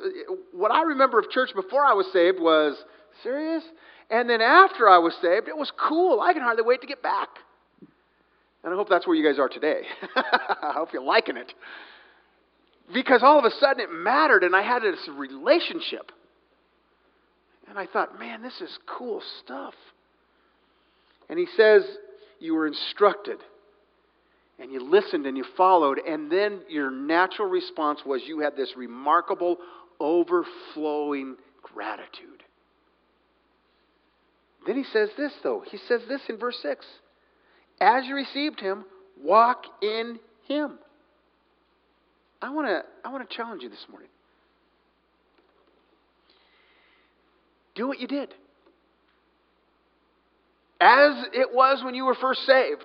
what 0.53 0.71
I 0.71 0.83
remember 0.83 1.19
of 1.19 1.31
church 1.31 1.51
before 1.55 1.85
I 1.85 1.93
was 1.93 2.07
saved 2.13 2.41
was 2.41 2.77
serious. 3.23 3.63
And 4.11 4.31
then 4.31 4.41
after 4.41 4.89
I 4.89 4.99
was 4.99 5.15
saved, 5.21 5.49
it 5.49 5.57
was 5.57 5.71
cool. 5.89 6.21
I 6.21 6.33
can 6.33 6.43
hardly 6.43 6.63
wait 6.63 6.81
to 6.81 6.87
get 6.87 7.03
back. 7.03 7.29
And 8.65 8.73
I 8.73 8.77
hope 8.77 8.89
that's 8.89 9.07
where 9.07 9.15
you 9.15 9.25
guys 9.25 9.39
are 9.39 9.49
today. 9.49 9.83
I 10.17 10.73
hope 10.75 10.93
you're 10.93 11.03
liking 11.03 11.37
it. 11.37 11.53
Because 12.93 13.23
all 13.23 13.39
of 13.39 13.45
a 13.45 13.51
sudden 13.51 13.81
it 13.81 13.93
mattered, 13.93 14.43
and 14.43 14.57
I 14.57 14.63
had 14.63 14.83
this 14.83 15.09
relationship. 15.17 16.11
And 17.69 17.79
I 17.79 17.87
thought, 17.87 18.19
man, 18.19 18.43
this 18.43 18.61
is 18.61 18.71
cool 18.87 19.21
stuff. 19.45 19.75
And 21.29 21.39
he 21.39 21.47
says, 21.57 21.83
You 22.39 22.55
were 22.55 22.67
instructed 22.67 23.39
and 24.59 24.73
you 24.73 24.81
listened 24.91 25.27
and 25.27 25.37
you 25.37 25.45
followed, 25.57 25.99
and 25.99 26.31
then 26.31 26.61
your 26.69 26.91
natural 26.91 27.49
response 27.49 28.01
was 28.07 28.23
you 28.27 28.41
had 28.41 28.57
this 28.57 28.73
remarkable, 28.77 29.59
overflowing 30.01 31.37
gratitude. 31.63 32.43
Then 34.67 34.77
he 34.77 34.85
says 34.93 35.11
this, 35.17 35.33
though. 35.43 35.63
He 35.71 35.79
says 35.89 36.01
this 36.09 36.21
in 36.29 36.39
verse 36.39 36.59
6 36.63 36.85
As 37.81 38.07
you 38.07 38.15
received 38.15 38.61
him, 38.61 38.85
walk 39.23 39.65
in 39.83 40.19
him. 40.49 40.79
I 42.41 42.51
want 42.51 42.69
to 42.69 42.83
I 43.05 43.13
want 43.13 43.29
to 43.29 43.37
challenge 43.37 43.63
you 43.63 43.69
this 43.69 43.85
morning. 43.91 44.09
Do 47.75 47.87
what 47.87 48.01
you 48.01 48.07
did. 48.07 48.33
As 50.81 51.25
it 51.33 51.55
was 51.55 51.83
when 51.85 51.95
you 51.95 52.05
were 52.05 52.15
first 52.15 52.41
saved 52.47 52.85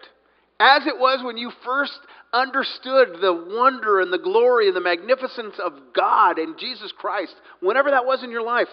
as 0.61 0.85
it 0.85 0.99
was 0.99 1.23
when 1.23 1.37
you 1.37 1.51
first 1.65 1.99
understood 2.31 3.19
the 3.19 3.33
wonder 3.33 3.99
and 3.99 4.13
the 4.13 4.19
glory 4.19 4.67
and 4.67 4.75
the 4.75 4.81
magnificence 4.81 5.55
of 5.63 5.73
God 5.95 6.37
and 6.37 6.57
Jesus 6.59 6.93
Christ, 6.95 7.33
whenever 7.61 7.89
that 7.89 8.05
was 8.05 8.23
in 8.23 8.29
your 8.29 8.43
life. 8.43 8.67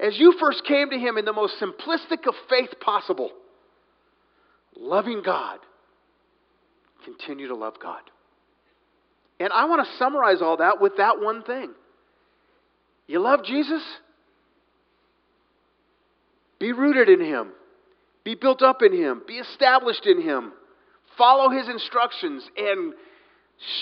As 0.00 0.18
you 0.18 0.34
first 0.40 0.64
came 0.64 0.90
to 0.90 0.98
Him 0.98 1.18
in 1.18 1.24
the 1.24 1.32
most 1.32 1.54
simplistic 1.60 2.26
of 2.26 2.34
faith 2.50 2.80
possible, 2.80 3.30
loving 4.76 5.22
God, 5.24 5.60
continue 7.04 7.46
to 7.46 7.54
love 7.54 7.74
God. 7.80 8.02
And 9.38 9.52
I 9.52 9.66
want 9.66 9.86
to 9.86 9.96
summarize 9.98 10.42
all 10.42 10.56
that 10.56 10.80
with 10.80 10.96
that 10.96 11.20
one 11.20 11.44
thing. 11.44 11.70
You 13.06 13.20
love 13.20 13.44
Jesus? 13.44 13.82
Be 16.58 16.72
rooted 16.72 17.08
in 17.08 17.24
Him. 17.24 17.52
Be 18.24 18.34
built 18.34 18.62
up 18.62 18.82
in 18.82 18.92
Him. 18.92 19.22
Be 19.26 19.34
established 19.34 20.06
in 20.06 20.20
Him. 20.20 20.52
Follow 21.16 21.50
His 21.50 21.68
instructions 21.68 22.48
and 22.56 22.94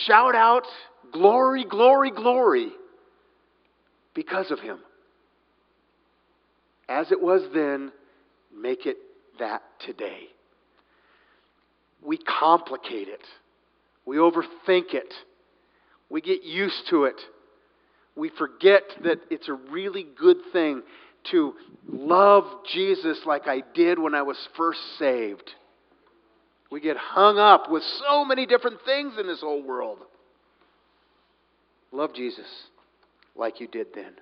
shout 0.06 0.34
out, 0.34 0.64
Glory, 1.12 1.64
glory, 1.64 2.10
glory, 2.10 2.72
because 4.14 4.50
of 4.50 4.58
Him. 4.60 4.78
As 6.88 7.10
it 7.12 7.20
was 7.20 7.42
then, 7.54 7.92
make 8.54 8.86
it 8.86 8.96
that 9.38 9.62
today. 9.84 10.24
We 12.02 12.18
complicate 12.18 13.08
it. 13.08 13.24
We 14.04 14.16
overthink 14.16 14.94
it. 14.94 15.12
We 16.08 16.20
get 16.20 16.44
used 16.44 16.88
to 16.90 17.04
it. 17.04 17.20
We 18.14 18.30
forget 18.30 18.82
that 19.04 19.18
it's 19.30 19.48
a 19.48 19.52
really 19.52 20.06
good 20.18 20.38
thing 20.52 20.82
to 21.30 21.54
love 21.88 22.44
Jesus 22.72 23.18
like 23.26 23.46
I 23.46 23.62
did 23.74 23.98
when 23.98 24.14
I 24.14 24.22
was 24.22 24.36
first 24.56 24.80
saved. 24.98 25.50
We 26.70 26.80
get 26.80 26.96
hung 26.96 27.38
up 27.38 27.70
with 27.70 27.82
so 28.06 28.24
many 28.24 28.46
different 28.46 28.78
things 28.84 29.14
in 29.18 29.26
this 29.26 29.40
whole 29.40 29.62
world. 29.62 29.98
Love 31.92 32.14
Jesus 32.14 32.46
like 33.36 33.60
you 33.60 33.68
did 33.68 33.88
then. 33.94 34.12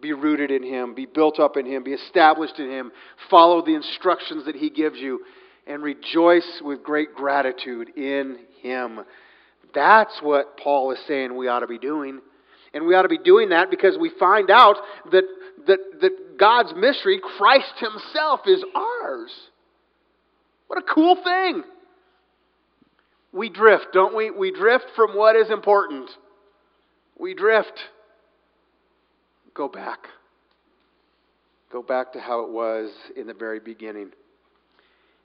Be 0.00 0.12
rooted 0.12 0.50
in 0.50 0.62
Him, 0.62 0.94
be 0.94 1.06
built 1.06 1.40
up 1.40 1.56
in 1.56 1.66
Him, 1.66 1.82
be 1.82 1.92
established 1.92 2.58
in 2.58 2.70
Him. 2.70 2.92
Follow 3.30 3.64
the 3.64 3.74
instructions 3.74 4.44
that 4.44 4.54
He 4.54 4.70
gives 4.70 4.98
you, 4.98 5.24
and 5.66 5.82
rejoice 5.82 6.62
with 6.62 6.84
great 6.84 7.14
gratitude 7.14 7.90
in 7.96 8.38
Him. 8.62 9.00
That's 9.74 10.16
what 10.22 10.56
Paul 10.56 10.92
is 10.92 10.98
saying 11.08 11.36
we 11.36 11.48
ought 11.48 11.60
to 11.60 11.66
be 11.66 11.78
doing. 11.78 12.20
And 12.74 12.86
we 12.86 12.94
ought 12.94 13.02
to 13.02 13.08
be 13.08 13.18
doing 13.18 13.48
that 13.48 13.70
because 13.70 13.96
we 13.98 14.10
find 14.20 14.50
out 14.50 14.76
that, 15.10 15.24
that, 15.68 16.00
that 16.00 16.38
God's 16.38 16.72
mystery, 16.76 17.20
Christ 17.38 17.72
Himself, 17.78 18.40
is 18.46 18.64
ours. 18.74 19.30
What 20.66 20.78
a 20.78 20.94
cool 20.94 21.16
thing! 21.22 21.62
We 23.32 23.48
drift, 23.48 23.88
don't 23.92 24.16
we? 24.16 24.30
We 24.30 24.50
drift 24.50 24.86
from 24.96 25.16
what 25.16 25.36
is 25.36 25.50
important. 25.50 26.10
We 27.18 27.34
drift. 27.34 27.78
Go 29.54 29.68
back. 29.68 29.98
Go 31.70 31.82
back 31.82 32.14
to 32.14 32.20
how 32.20 32.44
it 32.44 32.50
was 32.50 32.90
in 33.16 33.26
the 33.26 33.34
very 33.34 33.60
beginning. 33.60 34.10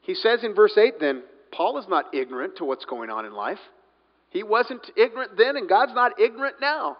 He 0.01 0.15
says 0.15 0.43
in 0.43 0.53
verse 0.53 0.77
8 0.77 0.95
then, 0.99 1.23
Paul 1.51 1.77
is 1.77 1.85
not 1.87 2.13
ignorant 2.13 2.57
to 2.57 2.65
what's 2.65 2.83
going 2.85 3.09
on 3.09 3.25
in 3.25 3.33
life. 3.33 3.59
He 4.31 4.43
wasn't 4.43 4.89
ignorant 4.97 5.37
then, 5.37 5.55
and 5.55 5.69
God's 5.69 5.93
not 5.93 6.19
ignorant 6.19 6.55
now. 6.59 6.97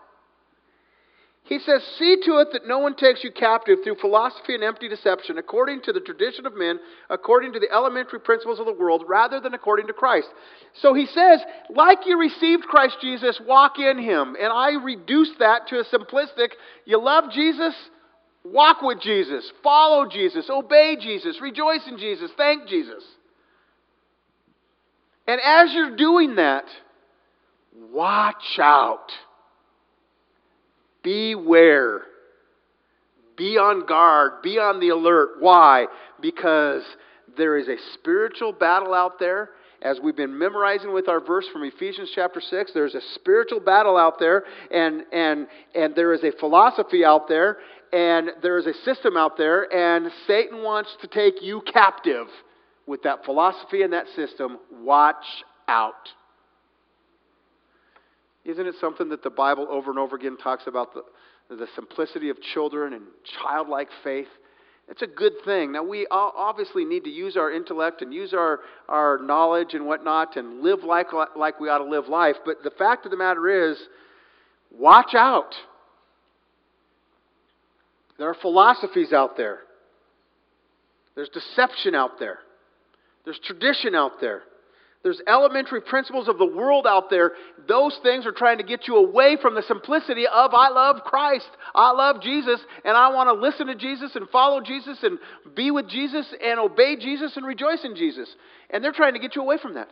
He 1.45 1.59
says, 1.59 1.83
See 1.99 2.17
to 2.25 2.37
it 2.37 2.49
that 2.53 2.67
no 2.67 2.79
one 2.79 2.95
takes 2.95 3.23
you 3.23 3.31
captive 3.31 3.79
through 3.83 3.97
philosophy 3.99 4.55
and 4.55 4.63
empty 4.63 4.87
deception, 4.87 5.37
according 5.37 5.81
to 5.83 5.91
the 5.91 5.99
tradition 5.99 6.45
of 6.45 6.55
men, 6.55 6.79
according 7.09 7.51
to 7.53 7.59
the 7.59 7.69
elementary 7.69 8.21
principles 8.21 8.59
of 8.59 8.65
the 8.65 8.73
world, 8.73 9.03
rather 9.07 9.41
than 9.41 9.53
according 9.53 9.87
to 9.87 9.93
Christ. 9.93 10.27
So 10.81 10.93
he 10.93 11.05
says, 11.05 11.41
like 11.69 11.99
you 12.05 12.17
received 12.17 12.63
Christ 12.63 12.95
Jesus, 13.01 13.41
walk 13.45 13.77
in 13.77 13.99
him. 13.99 14.37
And 14.39 14.53
I 14.53 14.81
reduce 14.81 15.31
that 15.39 15.67
to 15.67 15.79
a 15.79 15.83
simplistic 15.83 16.51
you 16.85 17.01
love 17.01 17.25
Jesus, 17.33 17.75
walk 18.45 18.81
with 18.81 19.01
Jesus, 19.01 19.51
follow 19.61 20.07
Jesus, 20.09 20.49
obey 20.49 20.95
Jesus, 20.99 21.41
rejoice 21.41 21.85
in 21.87 21.97
Jesus, 21.97 22.31
thank 22.37 22.69
Jesus. 22.69 23.03
And 25.27 25.41
as 25.43 25.73
you're 25.73 25.97
doing 25.97 26.35
that, 26.35 26.65
watch 27.91 28.59
out. 28.59 29.11
Beware. 31.03 32.01
Be 33.37 33.57
on 33.57 33.85
guard. 33.85 34.41
Be 34.41 34.57
on 34.59 34.79
the 34.79 34.89
alert. 34.89 35.35
Why? 35.39 35.87
Because 36.21 36.83
there 37.37 37.57
is 37.57 37.67
a 37.67 37.75
spiritual 37.93 38.53
battle 38.53 38.93
out 38.93 39.19
there. 39.19 39.49
As 39.81 39.99
we've 40.01 40.15
been 40.15 40.37
memorizing 40.37 40.93
with 40.93 41.09
our 41.09 41.19
verse 41.19 41.45
from 41.51 41.63
Ephesians 41.63 42.09
chapter 42.15 42.39
6, 42.39 42.71
there's 42.73 42.95
a 42.95 43.01
spiritual 43.15 43.59
battle 43.59 43.97
out 43.97 44.17
there, 44.17 44.45
and, 44.71 45.03
and, 45.11 45.47
and 45.75 45.93
there 45.93 46.13
is 46.13 46.23
a 46.23 46.31
philosophy 46.39 47.03
out 47.03 47.27
there, 47.27 47.57
and 47.91 48.29
there 48.41 48.57
is 48.57 48.65
a 48.65 48.73
system 48.85 49.17
out 49.17 49.35
there, 49.35 49.71
and 49.73 50.09
Satan 50.25 50.63
wants 50.63 50.95
to 51.01 51.07
take 51.07 51.41
you 51.41 51.61
captive 51.73 52.27
with 52.87 53.03
that 53.03 53.25
philosophy 53.25 53.81
and 53.81 53.91
that 53.91 54.05
system. 54.15 54.57
Watch 54.71 55.25
out. 55.67 56.09
Isn't 58.45 58.67
it 58.67 58.75
something 58.81 59.09
that 59.09 59.23
the 59.23 59.29
Bible 59.29 59.67
over 59.69 59.89
and 59.89 59.99
over 59.99 60.15
again 60.15 60.37
talks 60.37 60.67
about 60.67 60.93
the, 60.93 61.03
the 61.55 61.67
simplicity 61.75 62.29
of 62.29 62.41
children 62.41 62.93
and 62.93 63.03
childlike 63.41 63.89
faith? 64.03 64.27
It's 64.89 65.01
a 65.01 65.07
good 65.07 65.33
thing. 65.45 65.71
Now, 65.71 65.83
we 65.83 66.05
obviously 66.11 66.83
need 66.83 67.05
to 67.05 67.09
use 67.09 67.37
our 67.37 67.49
intellect 67.49 68.01
and 68.01 68.13
use 68.13 68.33
our, 68.33 68.59
our 68.89 69.17
knowledge 69.23 69.73
and 69.73 69.85
whatnot 69.85 70.35
and 70.35 70.61
live 70.61 70.83
like, 70.83 71.07
like 71.37 71.59
we 71.61 71.69
ought 71.69 71.77
to 71.77 71.89
live 71.89 72.09
life. 72.09 72.35
But 72.45 72.63
the 72.63 72.71
fact 72.71 73.05
of 73.05 73.11
the 73.11 73.17
matter 73.17 73.71
is, 73.71 73.77
watch 74.77 75.15
out. 75.15 75.55
There 78.19 78.29
are 78.29 78.35
philosophies 78.35 79.13
out 79.13 79.37
there, 79.37 79.59
there's 81.15 81.29
deception 81.29 81.95
out 81.95 82.19
there, 82.19 82.39
there's 83.25 83.39
tradition 83.39 83.95
out 83.95 84.19
there. 84.19 84.43
There's 85.03 85.21
elementary 85.27 85.81
principles 85.81 86.29
of 86.29 86.37
the 86.37 86.45
world 86.45 86.87
out 86.87 87.09
there. 87.09 87.33
Those 87.67 87.97
things 88.03 88.25
are 88.25 88.31
trying 88.31 88.59
to 88.59 88.63
get 88.63 88.87
you 88.87 88.95
away 88.95 89.37
from 89.41 89.53
the 89.53 89.61
simplicity 89.61 90.25
of 90.25 90.51
I 90.53 90.69
love 90.69 91.03
Christ. 91.03 91.49
I 91.75 91.91
love 91.91 92.21
Jesus 92.21 92.61
and 92.85 92.95
I 92.95 93.09
want 93.09 93.27
to 93.27 93.33
listen 93.33 93.67
to 93.67 93.75
Jesus 93.75 94.15
and 94.15 94.29
follow 94.29 94.61
Jesus 94.61 94.97
and 95.03 95.19
be 95.55 95.71
with 95.71 95.89
Jesus 95.89 96.25
and 96.41 96.57
obey 96.57 96.95
Jesus 96.95 97.35
and 97.35 97.45
rejoice 97.45 97.83
in 97.83 97.97
Jesus. 97.97 98.33
And 98.69 98.81
they're 98.81 98.93
trying 98.93 99.13
to 99.13 99.19
get 99.19 99.35
you 99.35 99.41
away 99.41 99.57
from 99.61 99.73
that. 99.73 99.89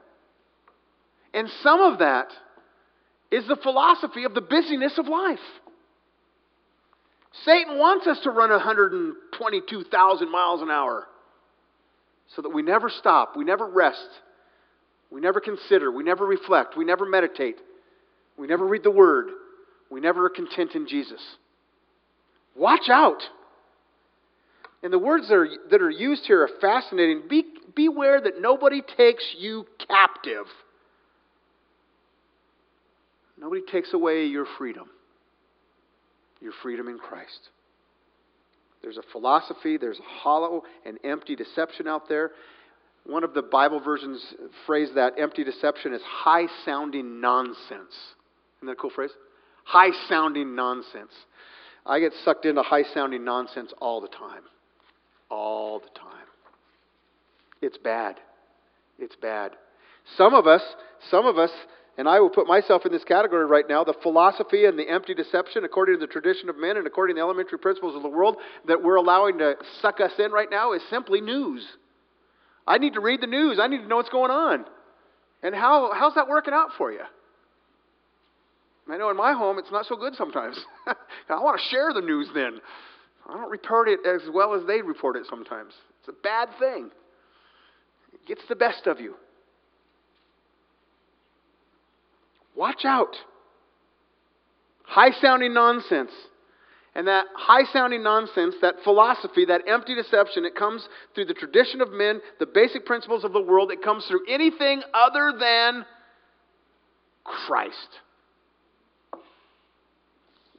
And 1.33 1.49
some 1.61 1.81
of 1.81 1.99
that 1.99 2.27
is 3.31 3.45
the 3.49 3.57
philosophy 3.61 4.23
of 4.23 4.33
the 4.33 4.41
busyness 4.41 4.97
of 4.97 5.07
life. 5.07 5.39
Satan 7.43 7.77
wants 7.77 8.07
us 8.07 8.19
to 8.23 8.29
run 8.29 8.49
122,000 8.49 10.31
miles 10.31 10.61
an 10.61 10.69
hour 10.69 11.05
so 12.33 12.41
that 12.41 12.49
we 12.49 12.61
never 12.61 12.89
stop, 12.89 13.35
we 13.35 13.43
never 13.43 13.67
rest 13.67 14.07
we 15.11 15.19
never 15.19 15.39
consider. 15.39 15.91
We 15.91 16.03
never 16.03 16.25
reflect. 16.25 16.77
We 16.77 16.85
never 16.85 17.05
meditate. 17.05 17.57
We 18.37 18.47
never 18.47 18.65
read 18.65 18.83
the 18.83 18.91
Word. 18.91 19.27
We 19.89 19.99
never 19.99 20.25
are 20.25 20.29
content 20.29 20.71
in 20.73 20.87
Jesus. 20.87 21.21
Watch 22.55 22.89
out. 22.89 23.21
And 24.83 24.91
the 24.91 24.99
words 24.99 25.27
that 25.27 25.35
are, 25.35 25.49
that 25.69 25.81
are 25.81 25.89
used 25.89 26.23
here 26.25 26.41
are 26.41 26.49
fascinating. 26.59 27.23
Be, 27.29 27.43
beware 27.75 28.19
that 28.21 28.41
nobody 28.41 28.81
takes 28.97 29.23
you 29.37 29.65
captive. 29.87 30.45
Nobody 33.39 33.61
takes 33.71 33.93
away 33.93 34.25
your 34.25 34.45
freedom, 34.57 34.85
your 36.39 36.53
freedom 36.61 36.87
in 36.87 36.99
Christ. 36.99 37.49
There's 38.81 38.97
a 38.97 39.03
philosophy, 39.11 39.77
there's 39.77 39.99
a 39.99 40.23
hollow 40.23 40.63
and 40.85 40.97
empty 41.03 41.35
deception 41.35 41.87
out 41.87 42.07
there. 42.07 42.31
One 43.05 43.23
of 43.23 43.33
the 43.33 43.41
Bible 43.41 43.79
versions 43.79 44.23
phrase 44.65 44.89
that 44.95 45.13
empty 45.17 45.43
deception 45.43 45.93
as 45.93 46.01
high 46.01 46.47
sounding 46.65 47.19
nonsense. 47.19 47.93
Isn't 48.59 48.67
that 48.67 48.73
a 48.73 48.75
cool 48.75 48.91
phrase? 48.91 49.11
High 49.63 49.91
sounding 50.07 50.55
nonsense. 50.55 51.11
I 51.85 51.99
get 51.99 52.13
sucked 52.23 52.45
into 52.45 52.61
high 52.61 52.83
sounding 52.93 53.25
nonsense 53.25 53.73
all 53.79 54.01
the 54.01 54.07
time. 54.07 54.43
All 55.29 55.79
the 55.79 55.99
time. 55.99 56.27
It's 57.61 57.77
bad. 57.77 58.19
It's 58.99 59.15
bad. 59.15 59.53
Some 60.17 60.33
of 60.33 60.45
us, 60.45 60.61
some 61.09 61.25
of 61.25 61.37
us, 61.37 61.51
and 61.97 62.07
I 62.07 62.19
will 62.19 62.29
put 62.29 62.47
myself 62.47 62.85
in 62.85 62.91
this 62.91 63.03
category 63.03 63.45
right 63.45 63.65
now, 63.67 63.83
the 63.83 63.95
philosophy 64.01 64.65
and 64.65 64.77
the 64.77 64.89
empty 64.89 65.13
deception, 65.13 65.63
according 65.63 65.95
to 65.95 65.99
the 65.99 66.11
tradition 66.11 66.49
of 66.49 66.57
men 66.57 66.77
and 66.77 66.87
according 66.87 67.15
to 67.15 67.19
the 67.19 67.23
elementary 67.23 67.59
principles 67.59 67.95
of 67.95 68.03
the 68.03 68.09
world, 68.09 68.37
that 68.67 68.81
we're 68.81 68.95
allowing 68.95 69.37
to 69.39 69.55
suck 69.81 69.99
us 69.99 70.11
in 70.19 70.31
right 70.31 70.49
now 70.49 70.73
is 70.73 70.81
simply 70.89 71.21
news. 71.21 71.65
I 72.67 72.77
need 72.77 72.93
to 72.93 73.01
read 73.01 73.21
the 73.21 73.27
news. 73.27 73.59
I 73.61 73.67
need 73.67 73.79
to 73.79 73.87
know 73.87 73.97
what's 73.97 74.09
going 74.09 74.31
on. 74.31 74.65
And 75.43 75.55
how, 75.55 75.91
how's 75.93 76.15
that 76.15 76.27
working 76.27 76.53
out 76.53 76.69
for 76.77 76.91
you? 76.91 77.01
I 78.89 78.97
know 78.97 79.09
in 79.09 79.17
my 79.17 79.33
home 79.33 79.57
it's 79.57 79.71
not 79.71 79.85
so 79.85 79.95
good 79.95 80.15
sometimes. 80.15 80.59
I 80.87 81.41
want 81.41 81.59
to 81.59 81.67
share 81.69 81.93
the 81.93 82.01
news 82.01 82.27
then. 82.33 82.59
I 83.27 83.33
don't 83.33 83.49
report 83.49 83.87
it 83.87 83.99
as 84.05 84.21
well 84.33 84.53
as 84.53 84.65
they 84.67 84.81
report 84.81 85.15
it 85.15 85.25
sometimes. 85.29 85.73
It's 85.99 86.09
a 86.09 86.23
bad 86.23 86.49
thing. 86.59 86.91
It 88.13 88.25
gets 88.27 88.41
the 88.49 88.55
best 88.55 88.87
of 88.87 88.99
you. 88.99 89.15
Watch 92.55 92.83
out. 92.83 93.15
High 94.83 95.11
sounding 95.21 95.53
nonsense. 95.53 96.11
And 96.93 97.07
that 97.07 97.25
high 97.35 97.63
sounding 97.71 98.03
nonsense, 98.03 98.55
that 98.61 98.75
philosophy, 98.83 99.45
that 99.45 99.61
empty 99.67 99.95
deception, 99.95 100.43
it 100.43 100.55
comes 100.55 100.87
through 101.15 101.25
the 101.25 101.33
tradition 101.33 101.79
of 101.79 101.91
men, 101.91 102.19
the 102.39 102.45
basic 102.45 102.85
principles 102.85 103.23
of 103.23 103.31
the 103.31 103.41
world. 103.41 103.71
It 103.71 103.81
comes 103.81 104.05
through 104.07 104.25
anything 104.27 104.81
other 104.93 105.31
than 105.39 105.85
Christ. 107.23 107.99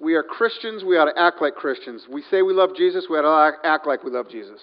we 0.02 0.14
are 0.14 0.22
Christians, 0.24 0.82
we 0.84 0.96
ought 0.96 1.04
to 1.04 1.18
act 1.18 1.40
like 1.40 1.54
Christians. 1.54 2.06
We 2.10 2.22
say 2.22 2.42
we 2.42 2.52
love 2.52 2.70
Jesus, 2.76 3.06
we 3.08 3.16
ought 3.16 3.22
to 3.22 3.58
act 3.66 3.86
like 3.86 4.02
we 4.02 4.10
love 4.10 4.28
Jesus. 4.28 4.60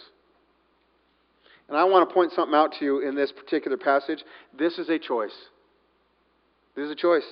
And 1.70 1.78
I 1.78 1.86
want 1.86 2.08
to 2.10 2.14
point 2.14 2.34
something 2.34 2.54
out 2.54 2.74
to 2.80 2.86
you 2.86 3.08
in 3.08 3.16
this 3.16 3.32
particular 3.32 3.78
passage. 3.78 4.24
This 4.58 4.78
is 4.78 4.90
a 4.90 5.00
choice. 5.00 5.36
This 6.76 6.86
is 6.86 6.92
a 6.92 6.96
choice. 6.96 7.24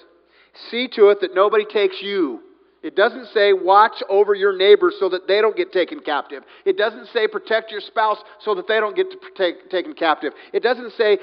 See 0.72 0.88
to 0.94 1.10
it 1.10 1.20
that 1.22 1.36
nobody 1.36 1.66
takes 1.66 1.98
you. 2.02 2.42
It 2.84 2.96
doesn't 2.96 3.28
say 3.34 3.54
watch 3.54 4.04
over 4.08 4.36
your 4.36 4.56
neighbor 4.56 4.92
so 5.00 5.10
that 5.10 5.28
they 5.28 5.42
don't 5.42 5.58
get 5.58 5.72
taken 5.72 6.00
captive. 6.00 6.44
It 6.64 6.78
doesn't 6.78 7.08
say 7.08 7.28
protect 7.28 7.72
your 7.72 7.82
spouse 7.82 8.20
so 8.42 8.54
that 8.56 8.68
they 8.68 8.80
don't 8.80 8.96
get 8.96 9.08
take, 9.36 9.70
taken 9.70 9.94
captive. 9.94 10.34
It 10.54 10.62
doesn't 10.62 10.94
say 10.94 11.18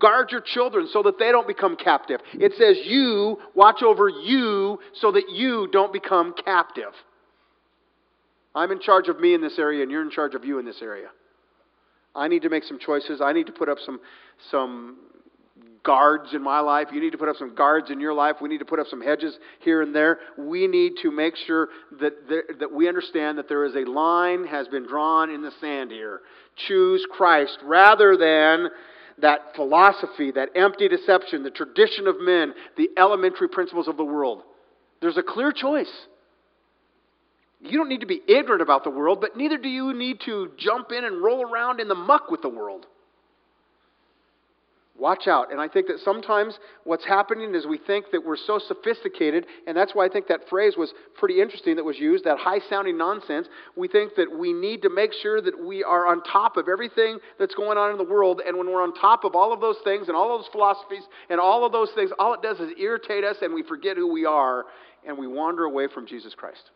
guard 0.00 0.32
your 0.32 0.40
children 0.40 0.88
so 0.92 1.02
that 1.04 1.18
they 1.18 1.30
don't 1.30 1.46
become 1.46 1.76
captive. 1.76 2.20
It 2.34 2.52
says 2.58 2.78
you 2.84 3.38
watch 3.54 3.82
over 3.82 4.08
you 4.08 4.80
so 4.94 5.12
that 5.12 5.30
you 5.30 5.68
don't 5.70 5.92
become 5.92 6.34
captive. 6.44 6.92
I'm 8.54 8.72
in 8.72 8.80
charge 8.80 9.08
of 9.08 9.20
me 9.20 9.34
in 9.34 9.40
this 9.40 9.58
area 9.58 9.82
and 9.82 9.90
you're 9.90 10.02
in 10.02 10.10
charge 10.10 10.34
of 10.34 10.44
you 10.44 10.58
in 10.58 10.66
this 10.66 10.82
area. 10.82 11.08
I 12.14 12.28
need 12.28 12.42
to 12.42 12.50
make 12.50 12.64
some 12.64 12.78
choices. 12.78 13.20
I 13.22 13.32
need 13.32 13.46
to 13.46 13.52
put 13.52 13.68
up 13.68 13.78
some 13.84 14.00
some 14.50 14.96
guards 15.84 16.32
in 16.32 16.42
my 16.42 16.60
life. 16.60 16.88
You 16.92 17.00
need 17.00 17.10
to 17.12 17.18
put 17.18 17.28
up 17.28 17.36
some 17.36 17.54
guards 17.54 17.90
in 17.90 18.00
your 18.00 18.14
life. 18.14 18.36
We 18.40 18.48
need 18.48 18.58
to 18.58 18.64
put 18.64 18.78
up 18.78 18.86
some 18.88 19.00
hedges 19.00 19.36
here 19.60 19.82
and 19.82 19.94
there. 19.94 20.18
We 20.38 20.66
need 20.66 20.94
to 21.02 21.10
make 21.10 21.34
sure 21.36 21.68
that, 22.00 22.28
there, 22.28 22.44
that 22.60 22.72
we 22.72 22.88
understand 22.88 23.38
that 23.38 23.48
there 23.48 23.64
is 23.64 23.74
a 23.74 23.88
line 23.90 24.46
has 24.46 24.68
been 24.68 24.86
drawn 24.86 25.30
in 25.30 25.42
the 25.42 25.52
sand 25.60 25.90
here. 25.90 26.20
Choose 26.68 27.06
Christ 27.10 27.58
rather 27.64 28.16
than 28.16 28.68
that 29.20 29.54
philosophy, 29.54 30.30
that 30.32 30.50
empty 30.54 30.88
deception, 30.88 31.42
the 31.42 31.50
tradition 31.50 32.06
of 32.06 32.16
men, 32.20 32.54
the 32.76 32.88
elementary 32.96 33.48
principles 33.48 33.88
of 33.88 33.96
the 33.96 34.04
world. 34.04 34.42
There's 35.00 35.16
a 35.16 35.22
clear 35.22 35.52
choice. 35.52 35.92
You 37.60 37.78
don't 37.78 37.88
need 37.88 38.00
to 38.00 38.06
be 38.06 38.20
ignorant 38.26 38.62
about 38.62 38.82
the 38.84 38.90
world, 38.90 39.20
but 39.20 39.36
neither 39.36 39.56
do 39.56 39.68
you 39.68 39.94
need 39.94 40.20
to 40.24 40.50
jump 40.58 40.90
in 40.90 41.04
and 41.04 41.22
roll 41.22 41.48
around 41.48 41.80
in 41.80 41.88
the 41.88 41.94
muck 41.94 42.30
with 42.30 42.42
the 42.42 42.48
world. 42.48 42.86
Watch 44.98 45.26
out. 45.26 45.50
And 45.50 45.60
I 45.60 45.68
think 45.68 45.86
that 45.86 45.98
sometimes 46.04 46.58
what's 46.84 47.04
happening 47.04 47.54
is 47.54 47.66
we 47.66 47.78
think 47.78 48.06
that 48.12 48.24
we're 48.24 48.36
so 48.36 48.58
sophisticated, 48.58 49.46
and 49.66 49.74
that's 49.74 49.94
why 49.94 50.04
I 50.04 50.08
think 50.10 50.28
that 50.28 50.48
phrase 50.50 50.74
was 50.76 50.92
pretty 51.16 51.40
interesting 51.40 51.76
that 51.76 51.84
was 51.84 51.98
used, 51.98 52.24
that 52.24 52.38
high 52.38 52.60
sounding 52.68 52.98
nonsense. 52.98 53.48
We 53.74 53.88
think 53.88 54.12
that 54.16 54.30
we 54.30 54.52
need 54.52 54.82
to 54.82 54.90
make 54.90 55.12
sure 55.14 55.40
that 55.40 55.58
we 55.64 55.82
are 55.82 56.06
on 56.06 56.22
top 56.24 56.58
of 56.58 56.68
everything 56.68 57.18
that's 57.38 57.54
going 57.54 57.78
on 57.78 57.90
in 57.90 57.96
the 57.96 58.04
world, 58.04 58.42
and 58.46 58.56
when 58.56 58.66
we're 58.66 58.82
on 58.82 58.94
top 58.94 59.24
of 59.24 59.34
all 59.34 59.52
of 59.52 59.60
those 59.60 59.78
things 59.82 60.08
and 60.08 60.16
all 60.16 60.36
those 60.36 60.48
philosophies 60.52 61.04
and 61.30 61.40
all 61.40 61.64
of 61.64 61.72
those 61.72 61.90
things, 61.94 62.10
all 62.18 62.34
it 62.34 62.42
does 62.42 62.60
is 62.60 62.70
irritate 62.78 63.24
us 63.24 63.36
and 63.40 63.54
we 63.54 63.62
forget 63.62 63.96
who 63.96 64.12
we 64.12 64.26
are 64.26 64.64
and 65.06 65.16
we 65.16 65.26
wander 65.26 65.64
away 65.64 65.88
from 65.92 66.06
Jesus 66.06 66.34
Christ. 66.34 66.70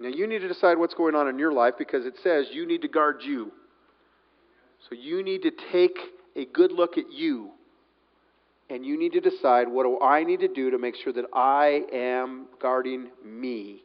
Now, 0.00 0.08
you 0.08 0.26
need 0.26 0.38
to 0.40 0.48
decide 0.48 0.78
what's 0.78 0.94
going 0.94 1.14
on 1.14 1.28
in 1.28 1.38
your 1.38 1.52
life 1.52 1.74
because 1.76 2.06
it 2.06 2.14
says 2.22 2.46
you 2.52 2.66
need 2.66 2.82
to 2.82 2.88
guard 2.88 3.20
you. 3.22 3.52
So 4.88 4.94
you 4.94 5.22
need 5.22 5.42
to 5.42 5.50
take 5.72 5.98
a 6.38 6.46
good 6.46 6.72
look 6.72 6.96
at 6.96 7.12
you. 7.12 7.50
And 8.70 8.84
you 8.84 8.98
need 8.98 9.12
to 9.12 9.20
decide 9.20 9.68
what 9.68 9.84
do 9.84 9.98
I 10.00 10.24
need 10.24 10.40
to 10.40 10.48
do 10.48 10.70
to 10.70 10.78
make 10.78 10.94
sure 11.02 11.12
that 11.12 11.24
I 11.34 11.82
am 11.92 12.46
guarding 12.60 13.08
me. 13.24 13.82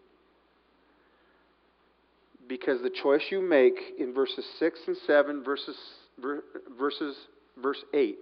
Because 2.47 2.81
the 2.81 2.89
choice 2.89 3.21
you 3.31 3.41
make 3.41 3.73
in 3.97 4.13
verses 4.13 4.45
6 4.59 4.79
and 4.87 4.97
7, 5.07 5.43
verses, 5.43 5.77
verses, 6.77 7.15
verse 7.61 7.81
8, 7.93 8.17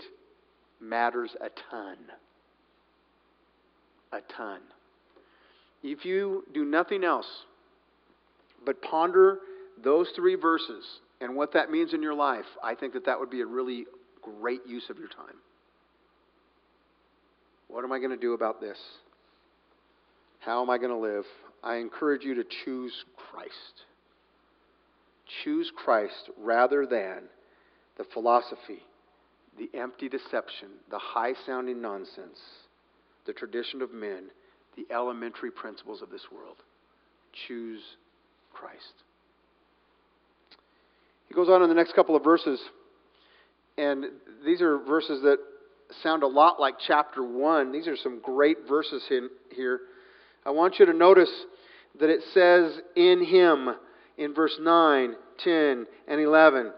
matters 0.79 1.31
a 1.41 1.49
ton. 1.71 1.97
A 4.13 4.19
ton. 4.37 4.59
If 5.83 6.05
you 6.05 6.45
do 6.53 6.63
nothing 6.63 7.03
else 7.03 7.27
but 8.63 8.81
ponder 8.83 9.39
those 9.83 10.07
three 10.15 10.35
verses 10.35 10.85
and 11.19 11.35
what 11.35 11.53
that 11.53 11.71
means 11.71 11.95
in 11.95 12.03
your 12.03 12.13
life, 12.13 12.45
I 12.63 12.75
think 12.75 12.93
that 12.93 13.05
that 13.07 13.19
would 13.19 13.31
be 13.31 13.41
a 13.41 13.45
really 13.47 13.85
great 14.21 14.61
use 14.67 14.89
of 14.89 14.97
your 14.97 15.07
time. 15.07 15.35
What 17.67 17.83
am 17.83 17.91
I 17.91 17.99
going 17.99 18.11
to 18.11 18.17
do 18.17 18.33
about 18.33 18.59
this? 18.59 18.77
How 20.39 20.61
am 20.61 20.69
I 20.69 20.77
going 20.77 20.89
to 20.89 20.97
live? 20.97 21.25
I 21.63 21.75
encourage 21.75 22.23
you 22.23 22.35
to 22.35 22.43
choose 22.65 22.93
Christ. 23.15 23.85
Choose 25.43 25.71
Christ 25.75 26.29
rather 26.37 26.85
than 26.85 27.23
the 27.97 28.03
philosophy, 28.13 28.83
the 29.57 29.69
empty 29.77 30.09
deception, 30.09 30.69
the 30.89 30.99
high 30.99 31.33
sounding 31.45 31.81
nonsense, 31.81 32.39
the 33.25 33.33
tradition 33.33 33.81
of 33.81 33.93
men, 33.93 34.25
the 34.75 34.93
elementary 34.93 35.51
principles 35.51 36.01
of 36.01 36.09
this 36.09 36.25
world. 36.31 36.57
Choose 37.47 37.81
Christ. 38.51 38.93
He 41.27 41.35
goes 41.35 41.47
on 41.47 41.61
in 41.61 41.69
the 41.69 41.75
next 41.75 41.93
couple 41.93 42.15
of 42.15 42.23
verses. 42.23 42.59
And 43.81 44.05
these 44.45 44.61
are 44.61 44.77
verses 44.77 45.23
that 45.23 45.39
sound 46.03 46.21
a 46.21 46.27
lot 46.27 46.59
like 46.59 46.75
chapter 46.85 47.23
1. 47.23 47.71
These 47.71 47.87
are 47.87 47.97
some 47.97 48.19
great 48.21 48.57
verses 48.69 49.03
in 49.09 49.29
here. 49.55 49.79
I 50.45 50.51
want 50.51 50.77
you 50.77 50.85
to 50.85 50.93
notice 50.93 51.31
that 51.99 52.09
it 52.09 52.21
says, 52.31 52.79
in 52.95 53.25
him, 53.25 53.69
in 54.19 54.35
verse 54.35 54.55
9, 54.61 55.15
10, 55.43 55.87
and 56.07 56.21
11. 56.21 56.71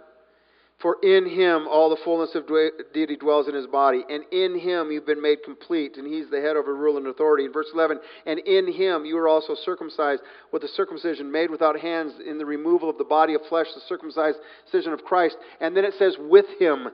For 0.79 0.97
in 1.01 1.29
him 1.29 1.65
all 1.69 1.89
the 1.89 2.01
fullness 2.03 2.35
of 2.35 2.45
deity 2.93 3.15
dwells 3.15 3.47
in 3.47 3.55
his 3.55 3.67
body, 3.67 4.03
and 4.09 4.25
in 4.33 4.59
him 4.59 4.91
you've 4.91 5.05
been 5.05 5.21
made 5.21 5.41
complete, 5.43 5.95
and 5.95 6.05
he's 6.05 6.29
the 6.29 6.41
head 6.41 6.57
over 6.57 6.75
rule 6.75 6.97
and 6.97 7.07
authority. 7.07 7.45
In 7.45 7.53
verse 7.53 7.69
11, 7.73 7.99
and 8.25 8.39
in 8.39 8.69
him 8.73 9.05
you 9.05 9.17
are 9.17 9.29
also 9.29 9.55
circumcised 9.55 10.21
with 10.51 10.61
the 10.61 10.67
circumcision 10.67 11.31
made 11.31 11.49
without 11.49 11.79
hands 11.79 12.15
in 12.27 12.37
the 12.37 12.45
removal 12.45 12.89
of 12.89 12.97
the 12.97 13.05
body 13.05 13.33
of 13.33 13.41
flesh, 13.47 13.67
the 13.73 13.81
circumcision 13.87 14.91
of 14.91 15.05
Christ. 15.05 15.37
And 15.61 15.77
then 15.77 15.85
it 15.85 15.93
says, 15.97 16.17
with 16.19 16.47
him. 16.59 16.89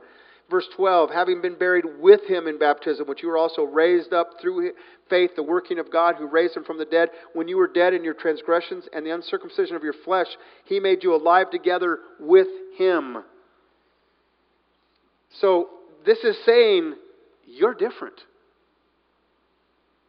Verse 0.52 0.68
12, 0.76 1.10
having 1.10 1.42
been 1.42 1.58
buried 1.58 1.86
with 2.00 2.22
him 2.28 2.48
in 2.48 2.60
baptism, 2.60 3.08
which 3.08 3.24
you 3.24 3.30
were 3.30 3.38
also 3.38 3.64
raised 3.64 4.14
up 4.14 4.34
through 4.40 4.72
faith, 5.10 5.32
the 5.36 5.44
working 5.44 5.80
of 5.80 5.92
God 5.92 6.16
who 6.16 6.28
raised 6.28 6.56
him 6.56 6.64
from 6.64 6.78
the 6.78 6.86
dead. 6.86 7.10
When 7.34 7.48
you 7.48 7.58
were 7.58 7.68
dead 7.68 7.94
in 7.96 8.04
your 8.04 8.16
transgressions 8.16 8.86
and 8.94 9.06
the 9.06 9.14
uncircumcision 9.16 9.76
of 9.76 9.84
your 9.84 9.94
flesh, 10.06 10.28
he 10.66 10.80
made 10.80 11.04
you 11.04 11.16
alive 11.16 11.50
together 11.50 12.00
with 12.20 12.48
him 12.78 13.24
so 15.42 15.70
this 16.06 16.20
is 16.20 16.38
saying 16.46 16.96
you're 17.46 17.74
different. 17.74 18.16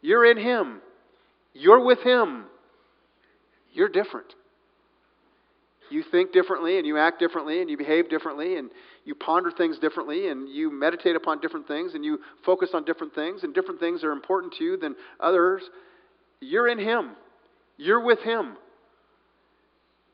You're 0.01 0.31
in 0.31 0.39
Him. 0.39 0.81
You're 1.53 1.85
with 1.85 2.01
Him. 2.01 2.45
You're 3.73 3.89
different. 3.89 4.35
You 5.91 6.05
think 6.09 6.33
differently 6.33 6.79
and 6.79 6.87
you 6.87 6.99
act 6.99 7.19
differently 7.19 7.61
and 7.61 7.69
you 7.69 7.77
behave 7.77 8.09
differently 8.09 8.57
and 8.57 8.71
you 9.05 9.15
ponder 9.17 9.51
things 9.51 9.79
differently 9.79 10.29
and 10.29 10.49
you 10.49 10.71
meditate 10.71 11.17
upon 11.17 11.41
different 11.41 11.67
things 11.67 11.95
and 11.95 12.05
you 12.05 12.21
focus 12.47 12.71
on 12.75 12.85
different 12.85 13.15
things 13.15 13.43
and 13.43 13.53
different 13.53 13.81
things 13.81 14.05
are 14.05 14.13
important 14.13 14.55
to 14.55 14.65
you 14.65 14.77
than 14.77 14.95
others. 15.19 15.63
You're 16.41 16.69
in 16.69 16.79
Him. 16.79 17.11
You're 17.77 18.05
with 18.05 18.21
Him. 18.21 18.57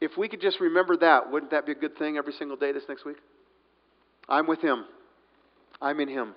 If 0.01 0.13
we 0.17 0.29
could 0.29 0.41
just 0.41 0.61
remember 0.61 0.97
that, 0.99 1.31
wouldn't 1.31 1.51
that 1.53 1.67
be 1.67 1.73
a 1.73 1.77
good 1.77 1.97
thing 1.99 2.17
every 2.17 2.33
single 2.33 2.57
day 2.57 2.73
this 2.73 2.85
next 2.89 3.05
week? 3.05 3.17
I'm 4.29 4.47
with 4.47 4.61
Him. 4.61 4.85
I'm 5.81 6.01
in 6.01 6.09
Him. 6.09 6.35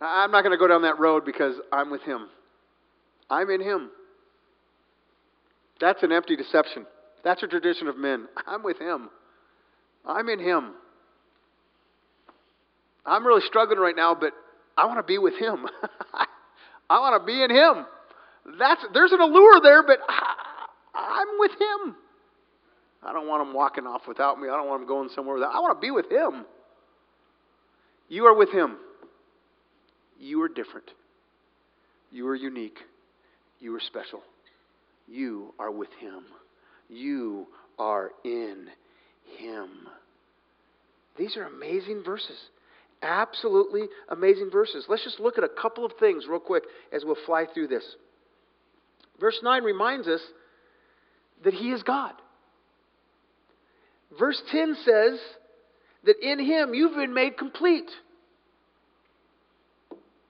I'm 0.00 0.30
not 0.30 0.42
going 0.42 0.52
to 0.52 0.58
go 0.58 0.66
down 0.66 0.82
that 0.82 0.98
road 0.98 1.24
because 1.24 1.54
I'm 1.72 1.90
with 1.90 2.02
Him. 2.02 2.26
I'm 3.30 3.50
in 3.50 3.60
Him. 3.60 3.90
That's 5.80 6.02
an 6.02 6.12
empty 6.12 6.36
deception. 6.36 6.86
That's 7.22 7.42
a 7.42 7.46
tradition 7.46 7.88
of 7.88 7.96
men. 7.96 8.28
I'm 8.46 8.62
with 8.62 8.78
Him. 8.78 9.08
I'm 10.04 10.28
in 10.28 10.38
Him. 10.38 10.72
I'm 13.06 13.26
really 13.26 13.42
struggling 13.46 13.78
right 13.78 13.96
now, 13.96 14.14
but 14.14 14.32
I 14.76 14.86
want 14.86 14.98
to 14.98 15.02
be 15.02 15.18
with 15.18 15.34
Him. 15.34 15.66
I 16.90 16.98
want 17.00 17.20
to 17.20 17.26
be 17.26 17.42
in 17.42 17.50
Him. 17.50 17.86
That's, 18.58 18.84
there's 18.92 19.12
an 19.12 19.20
allure 19.20 19.60
there, 19.62 19.82
but 19.82 19.98
I, 20.94 21.22
am 21.22 21.38
with 21.38 21.52
Him. 21.52 21.96
I 23.02 23.12
don't 23.12 23.26
want 23.26 23.46
Him 23.46 23.54
walking 23.54 23.86
off 23.86 24.02
without 24.06 24.38
me. 24.38 24.48
I 24.48 24.56
don't 24.56 24.68
want 24.68 24.82
Him 24.82 24.88
going 24.88 25.08
somewhere 25.14 25.34
without 25.36 25.54
I 25.54 25.60
want 25.60 25.78
to 25.78 25.80
be 25.80 25.90
with 25.90 26.10
Him. 26.10 26.44
You 28.14 28.26
are 28.26 28.34
with 28.34 28.52
Him. 28.52 28.76
You 30.20 30.40
are 30.42 30.48
different. 30.48 30.88
You 32.12 32.28
are 32.28 32.36
unique. 32.36 32.78
You 33.58 33.74
are 33.74 33.80
special. 33.80 34.22
You 35.08 35.52
are 35.58 35.72
with 35.72 35.88
Him. 35.98 36.22
You 36.88 37.48
are 37.76 38.12
in 38.24 38.68
Him. 39.36 39.68
These 41.18 41.36
are 41.36 41.42
amazing 41.42 42.04
verses. 42.04 42.38
Absolutely 43.02 43.88
amazing 44.08 44.48
verses. 44.52 44.84
Let's 44.88 45.02
just 45.02 45.18
look 45.18 45.36
at 45.36 45.42
a 45.42 45.48
couple 45.48 45.84
of 45.84 45.90
things 45.98 46.26
real 46.30 46.38
quick 46.38 46.62
as 46.92 47.02
we'll 47.04 47.16
fly 47.26 47.46
through 47.52 47.66
this. 47.66 47.96
Verse 49.18 49.40
9 49.42 49.64
reminds 49.64 50.06
us 50.06 50.20
that 51.42 51.54
He 51.54 51.72
is 51.72 51.82
God. 51.82 52.12
Verse 54.16 54.40
10 54.52 54.76
says, 54.84 55.18
that 56.04 56.16
in 56.22 56.38
Him 56.38 56.74
you've 56.74 56.94
been 56.94 57.14
made 57.14 57.36
complete. 57.36 57.90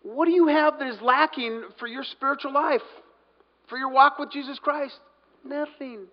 What 0.05 0.27
do 0.27 0.33
you 0.33 0.49
have 0.49 0.79
that 0.79 0.89
is 0.89 1.01
lacking 1.01 1.63
for 1.81 1.89
your 1.89 2.05
spiritual 2.05 2.53
life, 2.53 2.83
for 3.69 3.79
your 3.79 3.91
walk 3.91 4.19
with 4.19 4.31
Jesus 4.31 4.59
Christ? 4.63 4.95
Nothing. 5.45 6.07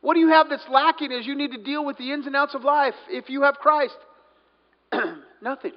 What 0.00 0.14
do 0.14 0.20
you 0.20 0.28
have 0.28 0.48
that's 0.48 0.66
lacking 0.70 1.12
as 1.12 1.26
you 1.26 1.36
need 1.36 1.50
to 1.52 1.62
deal 1.62 1.84
with 1.84 1.98
the 1.98 2.12
ins 2.12 2.26
and 2.26 2.36
outs 2.36 2.54
of 2.54 2.62
life 2.62 2.94
if 3.08 3.28
you 3.28 3.42
have 3.42 3.56
Christ? 3.56 3.96
Nothing. 5.42 5.72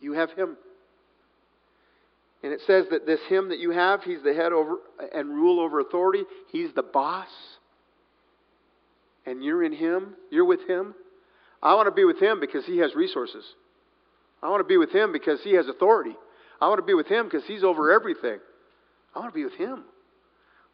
You 0.00 0.12
have 0.14 0.30
Him. 0.32 0.56
And 2.42 2.52
it 2.52 2.60
says 2.66 2.86
that 2.90 3.06
this 3.06 3.20
Him 3.28 3.50
that 3.50 3.60
you 3.60 3.70
have, 3.70 4.02
He's 4.02 4.22
the 4.24 4.34
head 4.34 4.52
over 4.52 4.76
and 5.14 5.28
rule 5.28 5.60
over 5.60 5.78
authority. 5.78 6.24
He's 6.50 6.74
the 6.74 6.82
boss. 6.82 7.28
And 9.24 9.44
you're 9.44 9.62
in 9.62 9.72
Him. 9.72 10.14
You're 10.30 10.44
with 10.44 10.68
Him. 10.68 10.96
I 11.62 11.74
want 11.74 11.86
to 11.86 11.92
be 11.92 12.04
with 12.04 12.20
Him 12.20 12.40
because 12.40 12.66
He 12.66 12.78
has 12.78 12.96
resources. 12.96 13.44
I 14.42 14.48
want 14.50 14.60
to 14.60 14.68
be 14.68 14.76
with 14.76 14.90
Him 14.90 15.12
because 15.12 15.40
He 15.42 15.54
has 15.54 15.68
authority. 15.68 16.16
I 16.60 16.68
want 16.68 16.78
to 16.78 16.86
be 16.86 16.94
with 16.94 17.06
Him 17.06 17.26
because 17.26 17.44
He's 17.46 17.62
over 17.62 17.92
everything. 17.92 18.38
I 19.14 19.18
want 19.20 19.32
to 19.32 19.36
be 19.36 19.44
with 19.44 19.54
Him. 19.54 19.84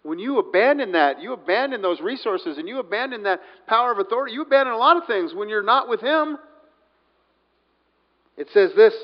When 0.03 0.19
you 0.19 0.39
abandon 0.39 0.93
that, 0.93 1.21
you 1.21 1.33
abandon 1.33 1.83
those 1.83 2.01
resources 2.01 2.57
and 2.57 2.69
you 2.69 2.79
abandon 2.79 3.25
that 3.25 3.41
power 3.67 3.93
of 3.93 3.99
authority, 3.99 4.33
you 4.33 4.43
abandon 4.43 4.75
a 4.75 4.79
lot 4.79 4.97
of 4.97 5.07
things 5.07 5.35
when 5.35 5.49
you're 5.49 5.63
not 5.63 5.89
with 5.89 6.01
Him. 6.01 6.39
It 8.37 8.49
says 8.55 8.71
this 8.77 8.95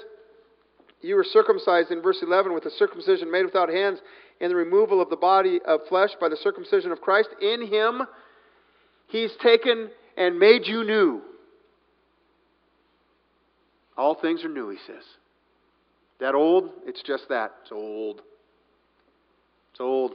You 1.02 1.16
were 1.16 1.24
circumcised 1.24 1.90
in 1.90 2.00
verse 2.00 2.18
11 2.22 2.54
with 2.54 2.64
a 2.64 2.70
circumcision 2.70 3.30
made 3.30 3.44
without 3.44 3.68
hands 3.68 3.98
and 4.40 4.50
the 4.50 4.56
removal 4.56 5.00
of 5.00 5.10
the 5.10 5.16
body 5.16 5.60
of 5.66 5.80
flesh 5.88 6.10
by 6.20 6.28
the 6.28 6.36
circumcision 6.36 6.92
of 6.92 7.00
Christ. 7.00 7.28
In 7.42 7.66
Him, 7.66 8.02
He's 9.08 9.32
taken 9.42 9.90
and 10.16 10.38
made 10.38 10.66
you 10.66 10.84
new. 10.84 11.22
All 13.96 14.14
things 14.14 14.44
are 14.44 14.48
new, 14.48 14.70
He 14.70 14.78
says. 14.86 15.04
That 16.20 16.34
old, 16.34 16.70
it's 16.86 17.02
just 17.02 17.28
that. 17.28 17.52
It's 17.62 17.72
old. 17.72 18.22
It's 19.72 19.80
old. 19.80 20.12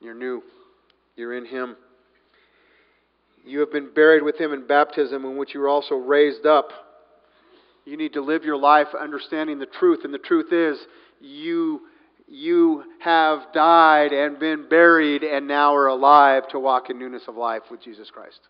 You're 0.00 0.14
new. 0.14 0.42
You're 1.16 1.36
in 1.36 1.44
Him. 1.44 1.76
You 3.44 3.60
have 3.60 3.72
been 3.72 3.92
buried 3.94 4.22
with 4.22 4.38
Him 4.38 4.52
in 4.52 4.66
baptism, 4.66 5.24
in 5.24 5.36
which 5.36 5.54
you 5.54 5.60
were 5.60 5.68
also 5.68 5.96
raised 5.96 6.46
up. 6.46 6.70
You 7.84 7.96
need 7.96 8.12
to 8.12 8.20
live 8.20 8.44
your 8.44 8.58
life 8.58 8.88
understanding 8.98 9.58
the 9.58 9.66
truth, 9.66 10.00
and 10.04 10.12
the 10.12 10.18
truth 10.18 10.52
is, 10.52 10.78
you, 11.20 11.80
you 12.28 12.84
have 13.00 13.52
died 13.54 14.12
and 14.12 14.38
been 14.38 14.68
buried 14.68 15.24
and 15.24 15.48
now 15.48 15.74
are 15.74 15.86
alive 15.86 16.46
to 16.50 16.60
walk 16.60 16.90
in 16.90 16.98
newness 16.98 17.22
of 17.26 17.36
life 17.36 17.62
with 17.70 17.82
Jesus 17.82 18.10
Christ. 18.10 18.40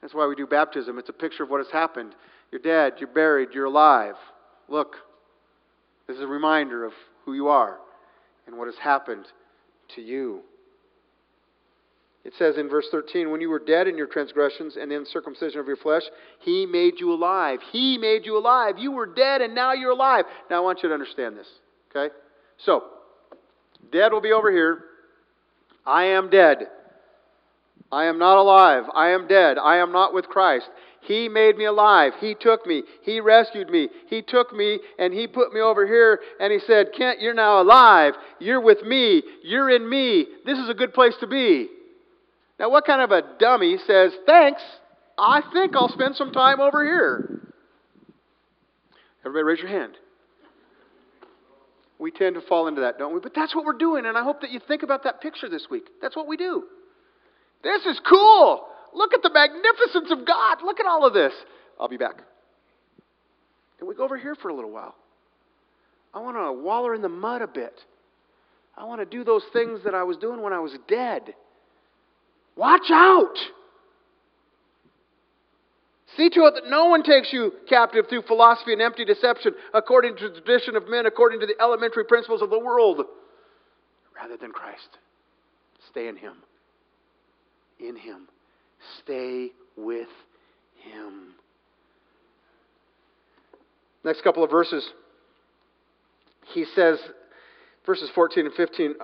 That's 0.00 0.14
why 0.14 0.26
we 0.26 0.34
do 0.34 0.46
baptism. 0.46 0.98
It's 0.98 1.08
a 1.08 1.14
picture 1.14 1.42
of 1.42 1.50
what 1.50 1.58
has 1.58 1.70
happened. 1.70 2.14
You're 2.50 2.60
dead, 2.60 2.94
you're 2.98 3.08
buried, 3.08 3.50
you're 3.52 3.66
alive. 3.66 4.14
Look, 4.68 4.96
this 6.06 6.16
is 6.16 6.22
a 6.22 6.26
reminder 6.26 6.84
of 6.84 6.92
who 7.24 7.34
you 7.34 7.48
are 7.48 7.78
and 8.46 8.56
what 8.56 8.66
has 8.66 8.76
happened 8.82 9.26
to 9.94 10.02
you. 10.02 10.40
It 12.24 12.34
says 12.38 12.58
in 12.58 12.68
verse 12.68 12.86
13, 12.90 13.30
when 13.30 13.40
you 13.40 13.48
were 13.48 13.58
dead 13.58 13.88
in 13.88 13.96
your 13.96 14.06
transgressions 14.06 14.76
and 14.76 14.92
uncircumcision 14.92 15.58
of 15.58 15.66
your 15.66 15.76
flesh, 15.76 16.02
he 16.40 16.66
made 16.66 16.94
you 16.98 17.12
alive. 17.12 17.60
He 17.72 17.96
made 17.96 18.26
you 18.26 18.36
alive. 18.36 18.74
You 18.78 18.92
were 18.92 19.06
dead 19.06 19.40
and 19.40 19.54
now 19.54 19.72
you're 19.72 19.92
alive. 19.92 20.26
Now 20.50 20.58
I 20.58 20.60
want 20.60 20.82
you 20.82 20.88
to 20.90 20.94
understand 20.94 21.36
this, 21.38 21.46
okay? 21.90 22.12
So, 22.58 22.84
dead 23.90 24.12
will 24.12 24.20
be 24.20 24.32
over 24.32 24.52
here. 24.52 24.84
I 25.86 26.04
am 26.04 26.28
dead. 26.28 26.68
I 27.92 28.04
am 28.04 28.18
not 28.18 28.38
alive. 28.38 28.84
I 28.94 29.08
am 29.08 29.26
dead. 29.26 29.58
I 29.58 29.78
am 29.78 29.92
not 29.92 30.14
with 30.14 30.26
Christ. 30.26 30.68
He 31.02 31.28
made 31.28 31.56
me 31.56 31.64
alive. 31.64 32.12
He 32.20 32.34
took 32.38 32.66
me. 32.66 32.82
He 33.02 33.20
rescued 33.20 33.70
me. 33.70 33.88
He 34.08 34.22
took 34.22 34.52
me 34.52 34.78
and 34.98 35.12
He 35.12 35.26
put 35.26 35.52
me 35.52 35.60
over 35.60 35.86
here 35.86 36.20
and 36.38 36.52
He 36.52 36.60
said, 36.66 36.88
Kent, 36.96 37.20
you're 37.20 37.34
now 37.34 37.60
alive. 37.60 38.14
You're 38.38 38.60
with 38.60 38.82
me. 38.82 39.22
You're 39.42 39.70
in 39.70 39.88
me. 39.88 40.26
This 40.46 40.58
is 40.58 40.68
a 40.68 40.74
good 40.74 40.94
place 40.94 41.14
to 41.20 41.26
be. 41.26 41.68
Now, 42.58 42.70
what 42.70 42.84
kind 42.84 43.00
of 43.00 43.10
a 43.10 43.22
dummy 43.38 43.78
says, 43.86 44.12
Thanks, 44.26 44.60
I 45.18 45.42
think 45.52 45.74
I'll 45.74 45.88
spend 45.88 46.14
some 46.16 46.32
time 46.32 46.60
over 46.60 46.84
here? 46.84 47.40
Everybody 49.24 49.44
raise 49.44 49.58
your 49.60 49.68
hand. 49.68 49.94
We 51.98 52.10
tend 52.10 52.34
to 52.36 52.40
fall 52.42 52.68
into 52.68 52.82
that, 52.82 52.98
don't 52.98 53.14
we? 53.14 53.20
But 53.20 53.34
that's 53.34 53.54
what 53.54 53.64
we're 53.64 53.76
doing, 53.76 54.06
and 54.06 54.16
I 54.16 54.22
hope 54.22 54.40
that 54.42 54.50
you 54.50 54.60
think 54.66 54.82
about 54.82 55.04
that 55.04 55.20
picture 55.20 55.48
this 55.48 55.66
week. 55.70 55.84
That's 56.00 56.16
what 56.16 56.26
we 56.26 56.36
do. 56.36 56.64
This 57.62 57.84
is 57.86 58.00
cool. 58.08 58.66
Look 58.94 59.14
at 59.14 59.22
the 59.22 59.30
magnificence 59.30 60.10
of 60.10 60.26
God. 60.26 60.58
Look 60.64 60.80
at 60.80 60.86
all 60.86 61.06
of 61.06 61.14
this. 61.14 61.32
I'll 61.78 61.88
be 61.88 61.96
back. 61.96 62.16
Can 63.78 63.88
we 63.88 63.94
go 63.94 64.04
over 64.04 64.18
here 64.18 64.34
for 64.34 64.48
a 64.48 64.54
little 64.54 64.70
while? 64.70 64.94
I 66.12 66.20
want 66.20 66.36
to 66.36 66.52
waller 66.52 66.94
in 66.94 67.02
the 67.02 67.08
mud 67.08 67.42
a 67.42 67.46
bit. 67.46 67.74
I 68.76 68.84
want 68.84 69.00
to 69.00 69.04
do 69.04 69.24
those 69.24 69.44
things 69.52 69.80
that 69.84 69.94
I 69.94 70.02
was 70.02 70.16
doing 70.16 70.42
when 70.42 70.52
I 70.52 70.58
was 70.58 70.72
dead. 70.88 71.34
Watch 72.56 72.90
out! 72.90 73.36
See 76.16 76.28
to 76.30 76.40
it 76.46 76.54
that 76.54 76.68
no 76.68 76.86
one 76.86 77.02
takes 77.02 77.32
you 77.32 77.52
captive 77.68 78.06
through 78.08 78.22
philosophy 78.22 78.72
and 78.72 78.82
empty 78.82 79.04
deception, 79.04 79.52
according 79.72 80.16
to 80.16 80.28
the 80.28 80.40
tradition 80.40 80.76
of 80.76 80.88
men, 80.88 81.06
according 81.06 81.40
to 81.40 81.46
the 81.46 81.54
elementary 81.60 82.04
principles 82.04 82.42
of 82.42 82.50
the 82.50 82.58
world, 82.58 83.02
rather 84.16 84.36
than 84.36 84.50
Christ. 84.50 84.98
Stay 85.90 86.08
in 86.08 86.16
Him. 86.16 86.34
In 87.80 87.96
Him. 87.96 88.28
Stay 89.02 89.50
with 89.76 90.08
Him. 90.82 91.34
Next 94.04 94.22
couple 94.22 94.42
of 94.42 94.50
verses, 94.50 94.88
he 96.54 96.64
says, 96.74 96.98
verses 97.84 98.10
14 98.14 98.46
and 98.46 98.54
15 98.54 98.94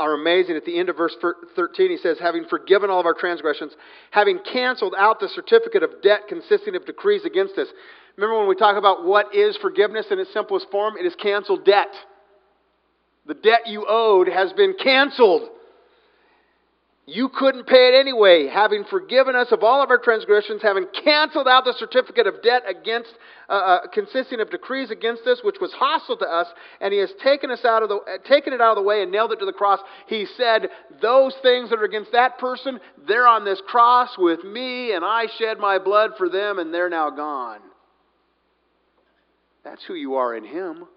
are 0.00 0.14
amazing. 0.14 0.56
At 0.56 0.64
the 0.64 0.78
end 0.78 0.88
of 0.88 0.96
verse 0.96 1.14
13, 1.54 1.90
he 1.90 1.96
says, 1.98 2.18
Having 2.20 2.46
forgiven 2.48 2.90
all 2.90 3.00
of 3.00 3.06
our 3.06 3.14
transgressions, 3.14 3.72
having 4.10 4.38
canceled 4.50 4.94
out 4.96 5.20
the 5.20 5.28
certificate 5.28 5.82
of 5.82 6.02
debt 6.02 6.22
consisting 6.28 6.74
of 6.74 6.86
decrees 6.86 7.22
against 7.24 7.58
us. 7.58 7.68
Remember 8.16 8.38
when 8.38 8.48
we 8.48 8.56
talk 8.56 8.76
about 8.76 9.04
what 9.04 9.34
is 9.34 9.58
forgiveness 9.58 10.06
in 10.10 10.18
its 10.18 10.32
simplest 10.32 10.66
form? 10.70 10.94
It 10.98 11.04
is 11.04 11.14
canceled 11.22 11.64
debt. 11.64 11.92
The 13.26 13.34
debt 13.34 13.66
you 13.66 13.84
owed 13.86 14.28
has 14.28 14.52
been 14.54 14.74
canceled. 14.82 15.50
You 17.08 17.28
couldn't 17.28 17.68
pay 17.68 17.94
it 17.94 17.94
anyway, 17.94 18.48
having 18.48 18.82
forgiven 18.82 19.36
us 19.36 19.52
of 19.52 19.62
all 19.62 19.80
of 19.80 19.90
our 19.90 19.98
transgressions, 19.98 20.60
having 20.60 20.86
canceled 21.04 21.46
out 21.46 21.64
the 21.64 21.72
certificate 21.78 22.26
of 22.26 22.42
debt 22.42 22.64
against, 22.68 23.14
uh, 23.48 23.52
uh, 23.52 23.86
consisting 23.94 24.40
of 24.40 24.50
decrees 24.50 24.90
against 24.90 25.24
us, 25.24 25.38
which 25.44 25.60
was 25.60 25.72
hostile 25.72 26.16
to 26.16 26.26
us, 26.26 26.48
and 26.80 26.92
He 26.92 26.98
has 26.98 27.12
taken 27.22 27.52
us 27.52 27.64
out 27.64 27.84
of 27.84 27.90
the, 27.90 27.94
uh, 27.98 28.18
taken 28.28 28.52
it 28.52 28.60
out 28.60 28.70
of 28.70 28.76
the 28.76 28.82
way 28.82 29.02
and 29.02 29.12
nailed 29.12 29.30
it 29.30 29.38
to 29.38 29.46
the 29.46 29.52
cross. 29.52 29.78
He 30.08 30.26
said, 30.36 30.68
"Those 31.00 31.32
things 31.42 31.70
that 31.70 31.78
are 31.78 31.84
against 31.84 32.10
that 32.10 32.38
person, 32.38 32.80
they're 33.06 33.28
on 33.28 33.44
this 33.44 33.60
cross 33.60 34.18
with 34.18 34.42
me, 34.42 34.90
and 34.90 35.04
I 35.04 35.26
shed 35.26 35.60
my 35.60 35.78
blood 35.78 36.16
for 36.18 36.28
them, 36.28 36.58
and 36.58 36.74
they're 36.74 36.90
now 36.90 37.10
gone." 37.10 37.60
That's 39.62 39.84
who 39.84 39.94
you 39.94 40.16
are 40.16 40.34
in 40.34 40.42
Him. 40.42 40.88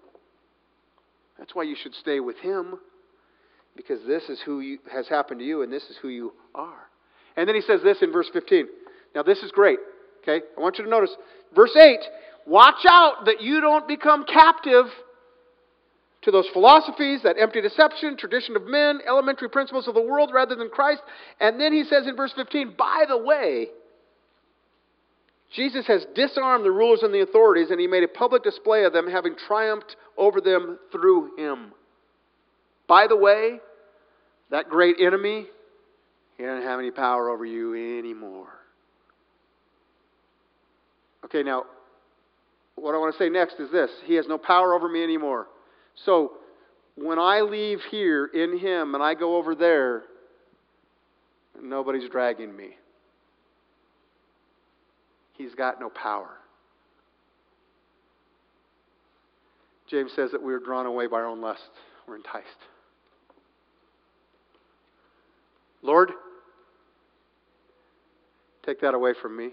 That's 1.38 1.54
why 1.54 1.62
you 1.62 1.76
should 1.76 1.94
stay 1.94 2.18
with 2.18 2.38
Him 2.38 2.80
because 3.76 4.00
this 4.06 4.24
is 4.28 4.40
who 4.44 4.60
you, 4.60 4.78
has 4.92 5.08
happened 5.08 5.40
to 5.40 5.46
you 5.46 5.62
and 5.62 5.72
this 5.72 5.84
is 5.84 5.96
who 6.00 6.08
you 6.08 6.32
are. 6.54 6.88
And 7.36 7.48
then 7.48 7.54
he 7.54 7.62
says 7.62 7.80
this 7.82 7.98
in 8.02 8.12
verse 8.12 8.28
15. 8.32 8.66
Now, 9.14 9.22
this 9.22 9.38
is 9.38 9.50
great. 9.52 9.78
Okay? 10.22 10.44
I 10.56 10.60
want 10.60 10.78
you 10.78 10.84
to 10.84 10.90
notice. 10.90 11.10
Verse 11.54 11.74
8 11.76 11.98
Watch 12.46 12.84
out 12.88 13.26
that 13.26 13.40
you 13.40 13.60
don't 13.60 13.86
become 13.86 14.24
captive 14.24 14.86
to 16.22 16.30
those 16.30 16.46
philosophies, 16.52 17.22
that 17.22 17.36
empty 17.38 17.60
deception, 17.60 18.16
tradition 18.16 18.56
of 18.56 18.66
men, 18.66 19.00
elementary 19.06 19.48
principles 19.48 19.88
of 19.88 19.94
the 19.94 20.02
world 20.02 20.30
rather 20.34 20.54
than 20.54 20.68
Christ. 20.68 21.00
And 21.40 21.60
then 21.60 21.72
he 21.72 21.84
says 21.84 22.06
in 22.06 22.16
verse 22.16 22.32
15, 22.36 22.74
By 22.76 23.04
the 23.08 23.16
way, 23.16 23.68
Jesus 25.54 25.86
has 25.86 26.06
disarmed 26.14 26.64
the 26.64 26.70
rulers 26.70 27.02
and 27.02 27.12
the 27.12 27.22
authorities, 27.22 27.70
and 27.70 27.80
he 27.80 27.86
made 27.86 28.04
a 28.04 28.08
public 28.08 28.42
display 28.42 28.84
of 28.84 28.92
them, 28.92 29.08
having 29.08 29.34
triumphed 29.34 29.96
over 30.16 30.40
them 30.40 30.78
through 30.92 31.36
him. 31.36 31.72
By 32.90 33.06
the 33.06 33.14
way, 33.14 33.60
that 34.50 34.68
great 34.68 34.96
enemy, 34.98 35.46
he 36.36 36.42
doesn't 36.42 36.64
have 36.64 36.80
any 36.80 36.90
power 36.90 37.30
over 37.30 37.44
you 37.44 38.00
anymore. 38.00 38.48
Okay, 41.24 41.44
now, 41.44 41.66
what 42.74 42.96
I 42.96 42.98
want 42.98 43.14
to 43.14 43.18
say 43.22 43.28
next 43.28 43.60
is 43.60 43.70
this 43.70 43.90
He 44.06 44.14
has 44.14 44.26
no 44.26 44.38
power 44.38 44.74
over 44.74 44.88
me 44.88 45.04
anymore. 45.04 45.46
So, 46.04 46.32
when 46.96 47.20
I 47.20 47.42
leave 47.42 47.78
here 47.92 48.26
in 48.26 48.58
Him 48.58 48.96
and 48.96 49.04
I 49.04 49.14
go 49.14 49.36
over 49.36 49.54
there, 49.54 50.02
nobody's 51.62 52.10
dragging 52.10 52.56
me. 52.56 52.70
He's 55.38 55.54
got 55.54 55.78
no 55.78 55.90
power. 55.90 56.30
James 59.88 60.10
says 60.16 60.32
that 60.32 60.42
we 60.42 60.52
are 60.52 60.58
drawn 60.58 60.86
away 60.86 61.06
by 61.06 61.18
our 61.18 61.26
own 61.28 61.40
lust, 61.40 61.70
we're 62.08 62.16
enticed. 62.16 62.48
Lord, 65.82 66.12
take 68.64 68.80
that 68.80 68.94
away 68.94 69.14
from 69.20 69.36
me. 69.36 69.50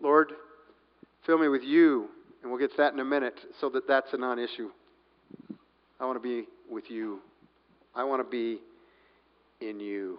Lord, 0.00 0.32
Fill 1.26 1.38
me 1.38 1.48
with 1.48 1.62
you, 1.62 2.08
and 2.42 2.50
we'll 2.50 2.58
get 2.58 2.72
to 2.72 2.76
that 2.78 2.92
in 2.92 3.00
a 3.00 3.04
minute, 3.04 3.38
so 3.60 3.68
that 3.70 3.86
that's 3.86 4.12
a 4.12 4.16
non 4.16 4.38
issue. 4.38 4.70
I 6.00 6.06
want 6.06 6.20
to 6.20 6.28
be 6.28 6.48
with 6.68 6.90
you. 6.90 7.20
I 7.94 8.02
want 8.02 8.24
to 8.24 8.28
be 8.28 8.58
in 9.60 9.78
you. 9.78 10.18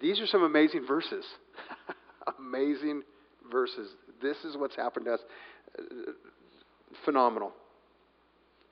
These 0.00 0.18
are 0.18 0.26
some 0.26 0.42
amazing 0.42 0.84
verses. 0.86 1.24
amazing 2.38 3.02
verses. 3.50 3.88
This 4.20 4.36
is 4.38 4.56
what's 4.56 4.74
happened 4.74 5.06
to 5.06 5.14
us. 5.14 5.20
Phenomenal. 7.04 7.52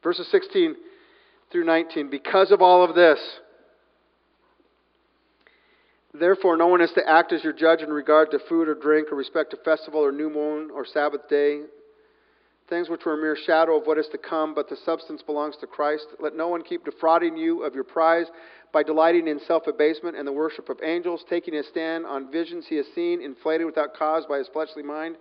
Verses 0.02 0.26
16 0.32 0.74
through 1.50 1.64
19. 1.64 2.10
Because 2.10 2.50
of 2.50 2.62
all 2.62 2.84
of 2.84 2.94
this, 2.94 3.18
therefore, 6.18 6.56
no 6.56 6.66
one 6.66 6.80
is 6.80 6.92
to 6.94 7.08
act 7.08 7.32
as 7.32 7.42
your 7.42 7.52
judge 7.52 7.80
in 7.80 7.90
regard 7.90 8.30
to 8.30 8.38
food 8.48 8.68
or 8.68 8.74
drink 8.74 9.08
or 9.10 9.16
respect 9.16 9.50
to 9.50 9.56
festival 9.58 10.00
or 10.00 10.12
new 10.12 10.30
moon 10.30 10.70
or 10.72 10.84
Sabbath 10.84 11.28
day, 11.28 11.62
things 12.68 12.88
which 12.88 13.04
were 13.04 13.14
a 13.14 13.20
mere 13.20 13.36
shadow 13.46 13.78
of 13.78 13.86
what 13.86 13.98
is 13.98 14.06
to 14.12 14.18
come, 14.18 14.54
but 14.54 14.68
the 14.68 14.76
substance 14.84 15.22
belongs 15.22 15.56
to 15.60 15.66
Christ. 15.66 16.06
Let 16.20 16.36
no 16.36 16.48
one 16.48 16.62
keep 16.62 16.84
defrauding 16.84 17.36
you 17.36 17.64
of 17.64 17.74
your 17.74 17.84
prize 17.84 18.26
by 18.72 18.84
delighting 18.84 19.26
in 19.26 19.40
self 19.46 19.66
abasement 19.66 20.16
and 20.16 20.26
the 20.26 20.32
worship 20.32 20.68
of 20.68 20.78
angels, 20.82 21.24
taking 21.28 21.54
a 21.56 21.64
stand 21.64 22.06
on 22.06 22.30
visions 22.30 22.66
he 22.68 22.76
has 22.76 22.86
seen, 22.94 23.20
inflated 23.20 23.66
without 23.66 23.94
cause 23.94 24.24
by 24.28 24.38
his 24.38 24.48
fleshly 24.52 24.84
mind, 24.84 25.16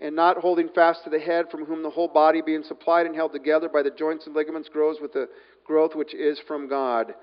and 0.00 0.16
not 0.16 0.38
holding 0.38 0.68
fast 0.68 1.04
to 1.04 1.10
the 1.10 1.18
head, 1.18 1.46
from 1.50 1.64
whom 1.64 1.82
the 1.82 1.90
whole 1.90 2.08
body, 2.08 2.42
being 2.42 2.64
supplied 2.64 3.06
and 3.06 3.14
held 3.14 3.32
together 3.32 3.68
by 3.68 3.82
the 3.82 3.90
joints 3.90 4.26
and 4.26 4.34
ligaments, 4.34 4.68
grows 4.68 4.96
with 5.00 5.12
the 5.12 5.28
growth 5.64 5.94
which 5.94 6.14
is 6.14 6.38
from 6.46 6.68
God. 6.68 7.14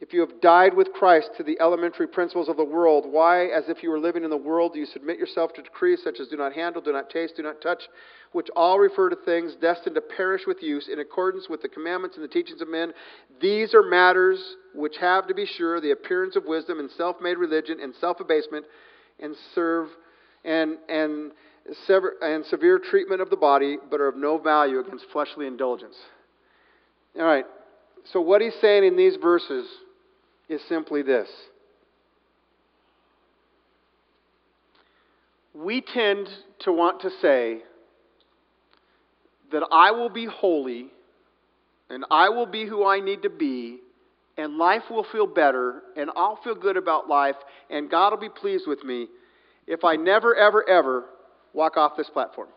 If 0.00 0.14
you 0.14 0.20
have 0.20 0.40
died 0.40 0.74
with 0.74 0.94
Christ 0.94 1.30
to 1.36 1.42
the 1.42 1.60
elementary 1.60 2.06
principles 2.06 2.48
of 2.48 2.56
the 2.56 2.64
world, 2.64 3.04
why, 3.06 3.46
as 3.48 3.64
if 3.68 3.82
you 3.82 3.90
were 3.90 3.98
living 3.98 4.24
in 4.24 4.30
the 4.30 4.36
world, 4.36 4.72
do 4.72 4.78
you 4.78 4.86
submit 4.86 5.18
yourself 5.18 5.52
to 5.54 5.62
decrees 5.62 6.00
such 6.02 6.20
as 6.20 6.28
do 6.28 6.38
not 6.38 6.54
handle, 6.54 6.80
do 6.80 6.92
not 6.92 7.10
taste, 7.10 7.34
do 7.36 7.42
not 7.42 7.60
touch, 7.60 7.82
which 8.32 8.48
all 8.56 8.78
refer 8.78 9.10
to 9.10 9.16
things 9.26 9.54
destined 9.60 9.94
to 9.96 10.00
perish 10.00 10.42
with 10.46 10.62
use 10.62 10.88
in 10.90 11.00
accordance 11.00 11.50
with 11.50 11.60
the 11.60 11.68
commandments 11.68 12.16
and 12.16 12.24
the 12.24 12.32
teachings 12.32 12.62
of 12.62 12.68
men? 12.68 12.94
These 13.42 13.74
are 13.74 13.82
matters 13.82 14.38
which 14.74 14.96
have, 15.02 15.28
to 15.28 15.34
be 15.34 15.44
sure, 15.44 15.82
the 15.82 15.90
appearance 15.90 16.34
of 16.34 16.46
wisdom 16.46 16.78
and 16.78 16.90
self 16.92 17.16
made 17.20 17.36
religion 17.36 17.78
and 17.82 17.94
self 18.00 18.20
abasement 18.20 18.64
and 19.18 19.36
serve 19.54 19.88
and, 20.46 20.78
and, 20.88 21.32
sever, 21.86 22.14
and 22.22 22.44
severe 22.46 22.78
treatment 22.78 23.20
of 23.20 23.30
the 23.30 23.36
body, 23.36 23.78
but 23.90 24.00
are 24.00 24.08
of 24.08 24.16
no 24.16 24.38
value 24.38 24.80
against 24.80 25.04
fleshly 25.12 25.46
indulgence. 25.46 25.96
All 27.16 27.24
right. 27.24 27.44
So, 28.12 28.20
what 28.20 28.40
he's 28.40 28.54
saying 28.60 28.84
in 28.84 28.96
these 28.96 29.16
verses 29.16 29.66
is 30.48 30.60
simply 30.68 31.02
this 31.02 31.28
we 35.54 35.80
tend 35.80 36.28
to 36.60 36.72
want 36.72 37.02
to 37.02 37.10
say 37.20 37.58
that 39.52 39.62
I 39.70 39.90
will 39.90 40.08
be 40.08 40.26
holy 40.26 40.88
and 41.88 42.04
I 42.10 42.28
will 42.28 42.46
be 42.46 42.66
who 42.66 42.86
I 42.86 43.00
need 43.00 43.22
to 43.22 43.30
be 43.30 43.78
and 44.36 44.56
life 44.56 44.84
will 44.90 45.04
feel 45.12 45.26
better 45.26 45.82
and 45.96 46.10
I'll 46.16 46.38
feel 46.42 46.54
good 46.54 46.76
about 46.76 47.08
life 47.08 47.34
and 47.68 47.90
God 47.90 48.12
will 48.12 48.20
be 48.20 48.28
pleased 48.28 48.66
with 48.66 48.84
me 48.84 49.08
if 49.66 49.84
I 49.84 49.96
never, 49.96 50.34
ever, 50.34 50.68
ever 50.68 51.04
walk 51.52 51.76
off 51.76 51.96
this 51.96 52.08
platform. 52.10 52.48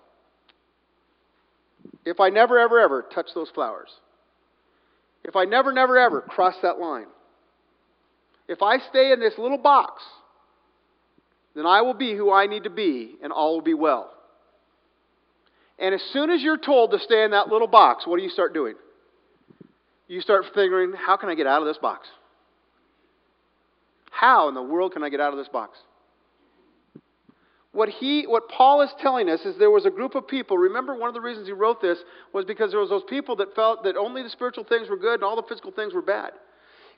If 2.06 2.20
I 2.20 2.30
never, 2.30 2.60
ever, 2.60 2.80
ever 2.80 3.06
touch 3.14 3.28
those 3.34 3.50
flowers. 3.50 3.90
If 5.24 5.36
I 5.36 5.46
never, 5.46 5.72
never, 5.72 5.98
ever 5.98 6.22
cross 6.22 6.56
that 6.62 6.80
line. 6.80 7.08
If 8.48 8.62
I 8.62 8.78
stay 8.90 9.12
in 9.12 9.20
this 9.20 9.34
little 9.38 9.58
box, 9.58 10.04
then 11.56 11.66
I 11.66 11.82
will 11.82 11.94
be 11.94 12.16
who 12.16 12.32
I 12.32 12.48
need 12.48 12.64
to 12.64 12.70
be, 12.70 13.16
and 13.24 13.32
all 13.32 13.56
will 13.56 13.62
be 13.62 13.74
well. 13.74 14.12
And 15.80 15.96
as 15.96 16.02
soon 16.12 16.30
as 16.30 16.42
you're 16.42 16.58
told 16.58 16.92
to 16.92 17.00
stay 17.00 17.24
in 17.24 17.32
that 17.32 17.48
little 17.48 17.68
box, 17.68 18.06
what 18.06 18.18
do 18.18 18.24
you 18.24 18.30
start 18.30 18.54
doing? 18.54 18.76
You 20.08 20.22
start 20.22 20.46
figuring, 20.54 20.94
how 20.94 21.18
can 21.18 21.30
I 21.30 21.36
get 21.36 21.48
out 21.48 21.62
of 21.62 21.68
this 21.68 21.78
box? 21.78 22.08
How 24.12 24.50
in 24.50 24.56
the 24.56 24.62
world 24.62 24.94
can 24.94 25.04
I 25.04 25.10
get 25.10 25.20
out 25.20 25.32
of 25.32 25.40
this 25.40 25.48
box? 25.48 25.78
What, 27.74 27.90
he, 27.90 28.26
what 28.28 28.50
Paul 28.50 28.82
is 28.84 28.92
telling 29.00 29.28
us 29.30 29.42
is 29.42 29.58
there 29.58 29.72
was 29.72 29.88
a 29.88 29.90
group 29.90 30.14
of 30.14 30.28
people. 30.28 30.58
Remember, 30.60 30.96
one 30.96 31.08
of 31.08 31.16
the 31.16 31.22
reasons 31.22 31.48
he 31.48 31.54
wrote 31.54 31.82
this 31.82 31.98
was 32.32 32.46
because 32.46 32.70
there 32.70 32.80
was 32.80 32.90
those 32.90 33.04
people 33.10 33.36
that 33.38 33.56
felt 33.56 33.84
that 33.84 33.98
only 33.98 34.22
the 34.22 34.30
spiritual 34.30 34.64
things 34.64 34.90
were 34.90 34.98
good 34.98 35.16
and 35.16 35.24
all 35.24 35.36
the 35.36 35.48
physical 35.50 35.72
things 35.72 35.92
were 35.92 36.04
bad. 36.04 36.34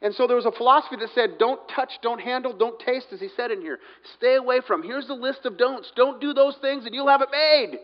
And 0.01 0.13
so 0.13 0.27
there 0.27 0.35
was 0.35 0.45
a 0.45 0.51
philosophy 0.51 0.97
that 0.97 1.09
said, 1.15 1.37
don't 1.39 1.61
touch, 1.69 1.91
don't 2.01 2.19
handle, 2.19 2.51
don't 2.51 2.77
taste, 2.77 3.07
as 3.13 3.21
he 3.21 3.29
said 3.37 3.51
in 3.51 3.61
here. 3.61 3.79
Stay 4.17 4.35
away 4.35 4.59
from. 4.67 4.83
Here's 4.83 5.07
the 5.07 5.13
list 5.13 5.45
of 5.45 5.57
don'ts. 5.57 5.93
Don't 5.95 6.19
do 6.19 6.33
those 6.33 6.57
things 6.61 6.85
and 6.85 6.93
you'll 6.93 7.07
have 7.07 7.21
it 7.21 7.29
made. 7.31 7.79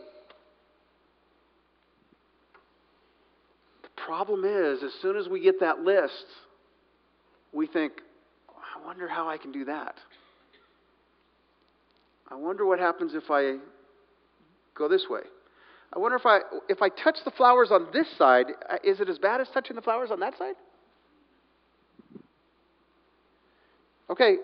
The 3.84 4.02
problem 4.04 4.44
is, 4.44 4.82
as 4.82 4.92
soon 5.00 5.16
as 5.16 5.28
we 5.28 5.40
get 5.40 5.60
that 5.60 5.80
list, 5.80 6.26
we 7.52 7.66
think, 7.66 7.94
oh, 8.50 8.54
I 8.76 8.84
wonder 8.84 9.08
how 9.08 9.30
I 9.30 9.38
can 9.38 9.50
do 9.50 9.64
that. 9.64 9.94
I 12.32 12.36
wonder 12.36 12.64
what 12.64 12.78
happens 12.78 13.12
if 13.14 13.30
I 13.30 13.56
go 14.74 14.88
this 14.88 15.04
way. 15.10 15.20
I 15.92 15.98
wonder 15.98 16.16
if 16.16 16.24
I 16.24 16.38
if 16.70 16.80
I 16.80 16.88
touch 16.88 17.18
the 17.26 17.30
flowers 17.30 17.68
on 17.70 17.88
this 17.92 18.06
side, 18.16 18.46
uh, 18.70 18.76
is 18.82 19.00
it 19.00 19.10
as 19.10 19.18
bad 19.18 19.42
as 19.42 19.48
touching 19.52 19.76
the 19.76 19.82
flowers 19.82 20.10
on 20.10 20.20
that 20.20 20.38
side? 20.38 20.54
Okay, 24.08 24.36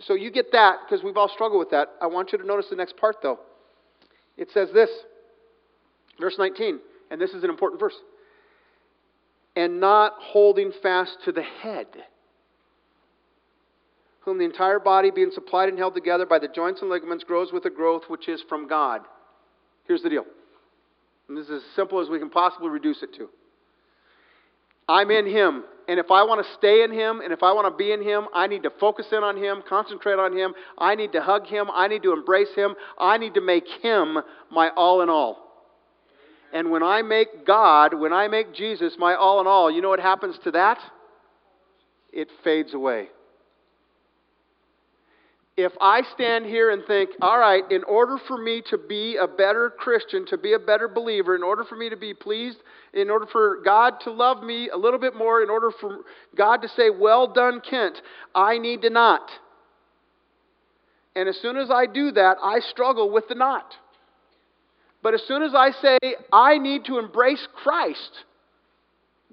so 0.00 0.14
you 0.14 0.32
get 0.32 0.50
that 0.52 0.78
because 0.84 1.04
we've 1.04 1.16
all 1.16 1.28
struggled 1.28 1.60
with 1.60 1.70
that. 1.70 1.88
I 2.02 2.08
want 2.08 2.32
you 2.32 2.38
to 2.38 2.46
notice 2.46 2.66
the 2.70 2.76
next 2.76 2.96
part, 2.96 3.16
though. 3.22 3.38
It 4.36 4.50
says 4.52 4.68
this, 4.74 4.90
verse 6.20 6.34
19, 6.38 6.80
and 7.10 7.20
this 7.20 7.30
is 7.30 7.44
an 7.44 7.50
important 7.50 7.80
verse. 7.80 7.94
And 9.54 9.80
not 9.80 10.14
holding 10.18 10.72
fast 10.82 11.16
to 11.24 11.32
the 11.32 11.42
head, 11.42 11.86
whom 14.26 14.38
the 14.38 14.44
entire 14.44 14.80
body, 14.80 15.10
being 15.10 15.30
supplied 15.32 15.68
and 15.70 15.78
held 15.78 15.94
together 15.94 16.26
by 16.26 16.40
the 16.40 16.48
joints 16.48 16.82
and 16.82 16.90
ligaments, 16.90 17.24
grows 17.24 17.52
with 17.52 17.64
a 17.64 17.70
growth 17.70 18.02
which 18.08 18.28
is 18.28 18.42
from 18.48 18.68
God. 18.68 19.02
Here's 19.86 20.02
the 20.02 20.10
deal. 20.10 20.26
And 21.28 21.38
this 21.38 21.46
is 21.46 21.62
as 21.62 21.76
simple 21.76 22.00
as 22.00 22.10
we 22.10 22.18
can 22.18 22.28
possibly 22.28 22.68
reduce 22.68 23.02
it 23.02 23.14
to. 23.14 23.28
I'm 24.88 25.10
in 25.12 25.26
Him. 25.26 25.64
And 25.88 26.00
if 26.00 26.10
I 26.10 26.24
want 26.24 26.44
to 26.44 26.52
stay 26.54 26.82
in 26.82 26.92
Him 26.92 27.20
and 27.20 27.32
if 27.32 27.44
I 27.44 27.52
want 27.52 27.72
to 27.72 27.76
be 27.76 27.92
in 27.92 28.02
Him, 28.02 28.26
I 28.34 28.48
need 28.48 28.64
to 28.64 28.70
focus 28.80 29.06
in 29.12 29.18
on 29.18 29.36
Him, 29.36 29.62
concentrate 29.68 30.18
on 30.18 30.36
Him. 30.36 30.54
I 30.76 30.96
need 30.96 31.12
to 31.12 31.22
hug 31.22 31.46
Him. 31.46 31.68
I 31.72 31.86
need 31.86 32.02
to 32.02 32.12
embrace 32.12 32.52
Him. 32.56 32.74
I 32.98 33.18
need 33.18 33.34
to 33.34 33.40
make 33.40 33.64
Him 33.80 34.18
my 34.50 34.70
all 34.76 35.02
in 35.02 35.08
all. 35.08 35.38
And 36.52 36.72
when 36.72 36.82
I 36.82 37.02
make 37.02 37.46
God, 37.46 37.94
when 37.94 38.12
I 38.12 38.26
make 38.26 38.54
Jesus 38.54 38.96
my 38.98 39.14
all 39.14 39.40
in 39.40 39.46
all, 39.46 39.70
you 39.70 39.82
know 39.82 39.88
what 39.88 40.00
happens 40.00 40.36
to 40.42 40.50
that? 40.52 40.78
It 42.12 42.28
fades 42.42 42.74
away 42.74 43.08
if 45.56 45.72
I 45.80 46.02
stand 46.14 46.44
here 46.44 46.70
and 46.70 46.84
think, 46.84 47.10
all 47.22 47.38
right, 47.38 47.62
in 47.70 47.82
order 47.84 48.18
for 48.28 48.36
me 48.36 48.62
to 48.68 48.76
be 48.76 49.16
a 49.16 49.26
better 49.26 49.70
Christian, 49.70 50.26
to 50.26 50.36
be 50.36 50.52
a 50.52 50.58
better 50.58 50.86
believer, 50.86 51.34
in 51.34 51.42
order 51.42 51.64
for 51.64 51.76
me 51.76 51.88
to 51.88 51.96
be 51.96 52.12
pleased, 52.12 52.58
in 52.92 53.08
order 53.08 53.26
for 53.26 53.62
God 53.64 53.94
to 54.04 54.12
love 54.12 54.42
me 54.42 54.68
a 54.68 54.76
little 54.76 55.00
bit 55.00 55.16
more, 55.16 55.42
in 55.42 55.48
order 55.48 55.70
for 55.80 56.00
God 56.36 56.60
to 56.60 56.68
say, 56.68 56.90
well 56.90 57.26
done, 57.26 57.62
Kent, 57.68 57.96
I 58.34 58.58
need 58.58 58.82
to 58.82 58.90
not. 58.90 59.30
And 61.14 61.26
as 61.26 61.38
soon 61.40 61.56
as 61.56 61.70
I 61.70 61.86
do 61.86 62.10
that, 62.12 62.36
I 62.42 62.60
struggle 62.60 63.10
with 63.10 63.24
the 63.28 63.34
not. 63.34 63.72
But 65.02 65.14
as 65.14 65.22
soon 65.26 65.42
as 65.42 65.54
I 65.54 65.70
say, 65.70 66.16
I 66.30 66.58
need 66.58 66.84
to 66.86 66.98
embrace 66.98 67.46
Christ, 67.62 68.24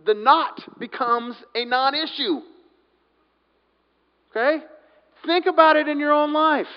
the 0.05 0.13
not 0.13 0.79
becomes 0.79 1.35
a 1.53 1.65
non 1.65 1.93
issue. 1.95 2.39
Okay? 4.31 4.63
Think 5.25 5.45
about 5.45 5.75
it 5.75 5.87
in 5.87 5.99
your 5.99 6.11
own 6.11 6.33
life. 6.33 6.67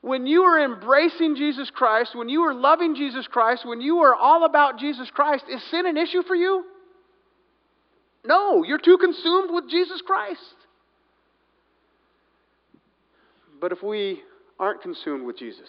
When 0.00 0.26
you 0.26 0.42
are 0.42 0.64
embracing 0.64 1.36
Jesus 1.36 1.70
Christ, 1.70 2.14
when 2.14 2.28
you 2.28 2.42
are 2.42 2.54
loving 2.54 2.94
Jesus 2.94 3.26
Christ, 3.26 3.66
when 3.66 3.80
you 3.80 3.98
are 3.98 4.14
all 4.14 4.44
about 4.44 4.78
Jesus 4.78 5.10
Christ, 5.10 5.44
is 5.50 5.62
sin 5.70 5.86
an 5.86 5.96
issue 5.96 6.22
for 6.22 6.34
you? 6.34 6.64
No, 8.24 8.64
you're 8.64 8.78
too 8.78 8.98
consumed 8.98 9.50
with 9.52 9.68
Jesus 9.70 10.02
Christ. 10.04 10.40
But 13.60 13.72
if 13.72 13.82
we 13.82 14.20
aren't 14.58 14.82
consumed 14.82 15.24
with 15.24 15.38
Jesus, 15.38 15.68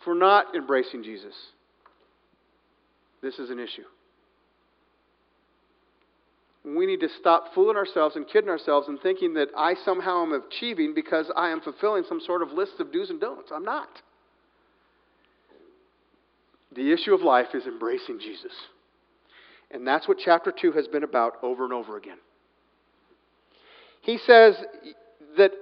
if 0.00 0.06
we're 0.06 0.18
not 0.18 0.54
embracing 0.54 1.02
Jesus, 1.02 1.34
this 3.22 3.38
is 3.38 3.50
an 3.50 3.58
issue 3.58 3.82
we 6.74 6.84
need 6.86 7.00
to 7.00 7.08
stop 7.20 7.54
fooling 7.54 7.76
ourselves 7.76 8.16
and 8.16 8.26
kidding 8.26 8.50
ourselves 8.50 8.88
and 8.88 9.00
thinking 9.00 9.34
that 9.34 9.48
I 9.56 9.74
somehow 9.84 10.24
am 10.24 10.32
achieving 10.32 10.94
because 10.94 11.30
I 11.36 11.50
am 11.50 11.60
fulfilling 11.60 12.02
some 12.08 12.20
sort 12.20 12.42
of 12.42 12.50
list 12.50 12.72
of 12.80 12.92
do's 12.92 13.10
and 13.10 13.20
don'ts. 13.20 13.52
I'm 13.54 13.64
not. 13.64 13.88
The 16.74 16.92
issue 16.92 17.14
of 17.14 17.20
life 17.20 17.54
is 17.54 17.66
embracing 17.66 18.18
Jesus. 18.18 18.52
And 19.70 19.86
that's 19.86 20.08
what 20.08 20.18
chapter 20.22 20.52
2 20.52 20.72
has 20.72 20.88
been 20.88 21.04
about 21.04 21.34
over 21.42 21.64
and 21.64 21.72
over 21.72 21.96
again. 21.96 22.18
He 24.02 24.18
says 24.26 24.56
that 25.36 25.52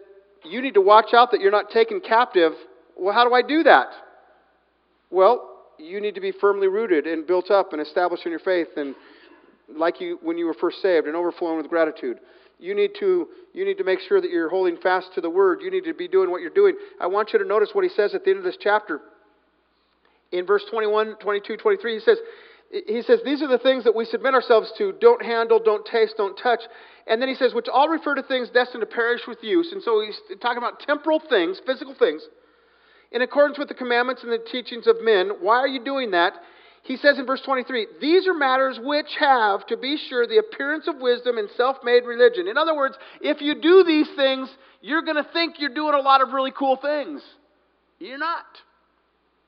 you 0.42 0.62
need 0.62 0.74
to 0.74 0.80
watch 0.80 1.12
out 1.14 1.30
that 1.32 1.40
you're 1.40 1.50
not 1.50 1.70
taken 1.70 2.00
captive. 2.00 2.52
Well, 2.98 3.14
how 3.14 3.28
do 3.28 3.34
I 3.34 3.42
do 3.42 3.62
that? 3.62 3.88
Well, 5.10 5.50
you 5.78 6.00
need 6.00 6.14
to 6.14 6.20
be 6.20 6.32
firmly 6.32 6.68
rooted 6.68 7.06
and 7.06 7.26
built 7.26 7.50
up 7.50 7.72
and 7.72 7.80
established 7.80 8.24
in 8.24 8.30
your 8.30 8.40
faith 8.40 8.68
and 8.76 8.94
like 9.68 10.00
you 10.00 10.18
when 10.22 10.38
you 10.38 10.46
were 10.46 10.55
first 10.55 10.83
saved 10.83 11.07
and 11.07 11.16
overflowing 11.16 11.57
with 11.57 11.68
gratitude. 11.68 12.18
You 12.59 12.74
need 12.74 12.92
to 13.00 13.29
you 13.53 13.64
need 13.64 13.79
to 13.79 13.85
make 13.85 14.00
sure 14.00 14.20
that 14.20 14.31
you're 14.31 14.48
holding 14.48 14.77
fast 14.79 15.09
to 15.14 15.20
the 15.20 15.31
word. 15.31 15.61
You 15.62 15.70
need 15.70 15.85
to 15.85 15.94
be 15.94 16.09
doing 16.09 16.31
what 16.31 16.40
you're 16.40 16.50
doing. 16.50 16.77
I 17.00 17.07
want 17.07 17.33
you 17.33 17.38
to 17.38 17.44
notice 17.44 17.70
what 17.72 17.85
he 17.85 17.90
says 17.90 18.14
at 18.14 18.24
the 18.24 18.31
end 18.31 18.38
of 18.38 18.44
this 18.44 18.59
chapter. 18.61 19.00
In 20.33 20.46
verse 20.46 20.64
21, 20.70 21.16
22, 21.20 21.57
23, 21.57 21.94
he 21.94 22.00
says, 22.00 22.18
he 22.70 23.03
says, 23.03 23.20
These 23.24 23.42
are 23.42 23.48
the 23.48 23.59
things 23.59 23.85
that 23.85 23.94
we 23.94 24.05
submit 24.05 24.35
ourselves 24.35 24.72
to. 24.79 24.92
Don't 25.00 25.24
handle, 25.24 25.61
don't 25.62 25.87
taste, 25.87 26.14
don't 26.16 26.37
touch. 26.37 26.61
And 27.07 27.20
then 27.20 27.29
he 27.29 27.35
says, 27.35 27.55
Which 27.55 27.68
all 27.72 27.88
refer 27.88 28.14
to 28.16 28.22
things 28.22 28.50
destined 28.50 28.81
to 28.81 28.87
perish 28.87 29.22
with 29.29 29.38
use. 29.42 29.70
And 29.72 29.83
so 29.83 30.03
he's 30.05 30.18
talking 30.40 30.59
about 30.59 30.81
temporal 30.81 31.20
things, 31.29 31.61
physical 31.64 31.94
things, 31.96 32.22
in 33.12 33.22
accordance 33.22 33.59
with 33.59 33.68
the 33.68 33.74
commandments 33.74 34.22
and 34.24 34.33
the 34.33 34.44
teachings 34.50 34.87
of 34.87 34.96
men. 35.03 35.31
Why 35.40 35.57
are 35.57 35.68
you 35.68 35.85
doing 35.85 36.11
that? 36.12 36.33
He 36.84 36.98
says 36.98 37.18
in 37.18 37.24
verse 37.24 37.40
23, 37.40 37.86
These 38.00 38.28
are 38.28 38.34
matters 38.34 38.78
which 38.80 39.06
have, 39.18 39.66
to 39.68 39.76
be 39.76 39.96
sure, 40.08 40.26
the 40.26 40.36
appearance 40.38 40.86
of 40.86 41.00
wisdom 41.00 41.38
and 41.38 41.48
self 41.56 41.78
made 41.82 42.04
religion. 42.04 42.46
In 42.46 42.58
other 42.58 42.76
words, 42.76 42.94
if 43.22 43.40
you 43.40 43.60
do 43.60 43.84
these 43.84 44.08
things, 44.16 44.50
you're 44.82 45.02
going 45.02 45.16
to 45.16 45.26
think 45.32 45.56
you're 45.58 45.74
doing 45.74 45.94
a 45.94 46.00
lot 46.00 46.20
of 46.20 46.28
really 46.28 46.52
cool 46.56 46.76
things. 46.76 47.22
You're 47.98 48.18
not. 48.18 48.44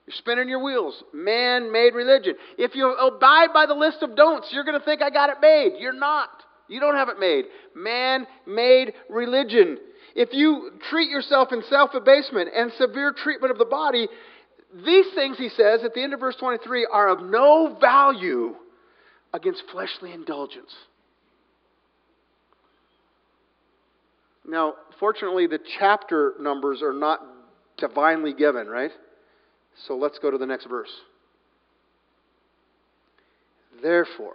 You're 0.07 0.17
spinning 0.17 0.49
your 0.49 0.65
wheels. 0.65 1.03
Man 1.13 1.71
made 1.71 1.95
religion. 1.95 2.37
If 2.57 2.75
you 2.75 2.91
abide 2.95 3.49
by 3.53 3.67
the 3.67 3.75
list 3.75 3.99
of 4.03 4.17
don'ts, 4.17 4.49
you're 4.53 4.65
going 4.65 4.79
to 4.79 4.85
think 4.85 5.03
I 5.03 5.11
got 5.11 5.29
it 5.29 5.37
made. 5.43 5.73
You're 5.79 5.93
not. 5.93 6.31
You 6.69 6.81
don't 6.81 6.97
have 6.97 7.11
it 7.11 7.21
made. 7.21 7.45
Man 7.75 8.27
made 8.47 8.95
religion. 9.11 9.77
If 10.15 10.31
you 10.33 10.71
treat 10.89 11.11
yourself 11.11 11.53
in 11.53 11.63
self 11.69 11.91
abasement 11.93 12.49
and 12.57 12.73
severe 12.79 13.13
treatment 13.13 13.53
of 13.53 13.59
the 13.59 13.67
body, 13.67 14.09
these 14.85 15.07
things, 15.15 15.39
he 15.39 15.49
says 15.49 15.83
at 15.85 15.95
the 15.95 16.03
end 16.03 16.13
of 16.13 16.21
verse 16.21 16.37
23, 16.37 16.89
are 16.93 17.09
of 17.09 17.23
no 17.23 17.77
value 17.81 18.55
against 19.33 19.63
fleshly 19.71 20.13
indulgence. 20.13 20.75
Now, 24.49 24.75
fortunately, 25.01 25.47
the 25.47 25.59
chapter 25.79 26.35
numbers 26.41 26.83
are 26.83 26.93
not 26.93 27.21
divinely 27.79 28.33
given, 28.33 28.69
right? 28.69 28.93
So 29.87 29.97
let's 29.97 30.19
go 30.19 30.31
to 30.31 30.39
the 30.39 30.47
next 30.47 30.67
verse. 30.67 30.93
Therefore, 33.83 34.35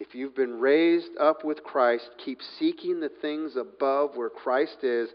if 0.00 0.14
you've 0.14 0.34
been 0.34 0.58
raised 0.58 1.10
up 1.20 1.44
with 1.44 1.62
Christ, 1.62 2.08
keep 2.24 2.40
seeking 2.58 3.00
the 3.00 3.10
things 3.20 3.52
above 3.54 4.16
where 4.16 4.30
Christ 4.30 4.78
is, 4.82 5.10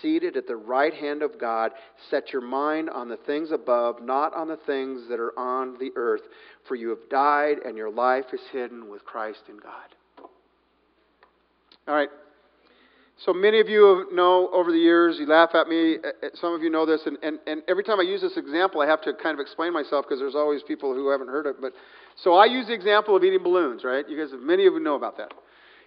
seated 0.00 0.38
at 0.38 0.46
the 0.46 0.56
right 0.56 0.94
hand 0.94 1.22
of 1.22 1.38
God. 1.38 1.72
Set 2.10 2.32
your 2.32 2.40
mind 2.40 2.88
on 2.88 3.10
the 3.10 3.18
things 3.18 3.50
above, 3.52 4.02
not 4.02 4.34
on 4.34 4.48
the 4.48 4.58
things 4.66 5.02
that 5.10 5.20
are 5.20 5.38
on 5.38 5.76
the 5.78 5.90
earth. 5.96 6.22
For 6.66 6.76
you 6.76 6.88
have 6.88 7.10
died, 7.10 7.58
and 7.64 7.76
your 7.76 7.90
life 7.90 8.24
is 8.32 8.40
hidden 8.52 8.88
with 8.88 9.04
Christ 9.04 9.42
in 9.50 9.58
God. 9.58 10.28
All 11.86 11.94
right. 11.94 12.08
So 13.26 13.34
many 13.34 13.60
of 13.60 13.68
you 13.68 14.08
know 14.12 14.48
over 14.52 14.72
the 14.72 14.78
years, 14.78 15.16
you 15.18 15.26
laugh 15.26 15.50
at 15.54 15.68
me. 15.68 15.98
Uh, 16.02 16.26
uh, 16.26 16.30
some 16.34 16.54
of 16.54 16.62
you 16.62 16.70
know 16.70 16.86
this, 16.86 17.02
and, 17.04 17.18
and, 17.22 17.38
and 17.46 17.62
every 17.68 17.84
time 17.84 18.00
I 18.00 18.02
use 18.02 18.20
this 18.20 18.36
example, 18.36 18.80
I 18.80 18.86
have 18.86 19.02
to 19.02 19.12
kind 19.12 19.38
of 19.38 19.40
explain 19.40 19.72
myself 19.72 20.06
because 20.08 20.18
there's 20.18 20.34
always 20.34 20.62
people 20.62 20.94
who 20.94 21.10
haven't 21.10 21.28
heard 21.28 21.46
it. 21.46 21.56
But 21.60 21.72
so 22.16 22.34
I 22.34 22.46
use 22.46 22.66
the 22.66 22.74
example 22.74 23.16
of 23.16 23.24
eating 23.24 23.42
balloons, 23.42 23.84
right? 23.84 24.08
You 24.08 24.16
guys, 24.16 24.34
many 24.38 24.66
of 24.66 24.74
you 24.74 24.80
know 24.80 24.94
about 24.94 25.16
that. 25.18 25.32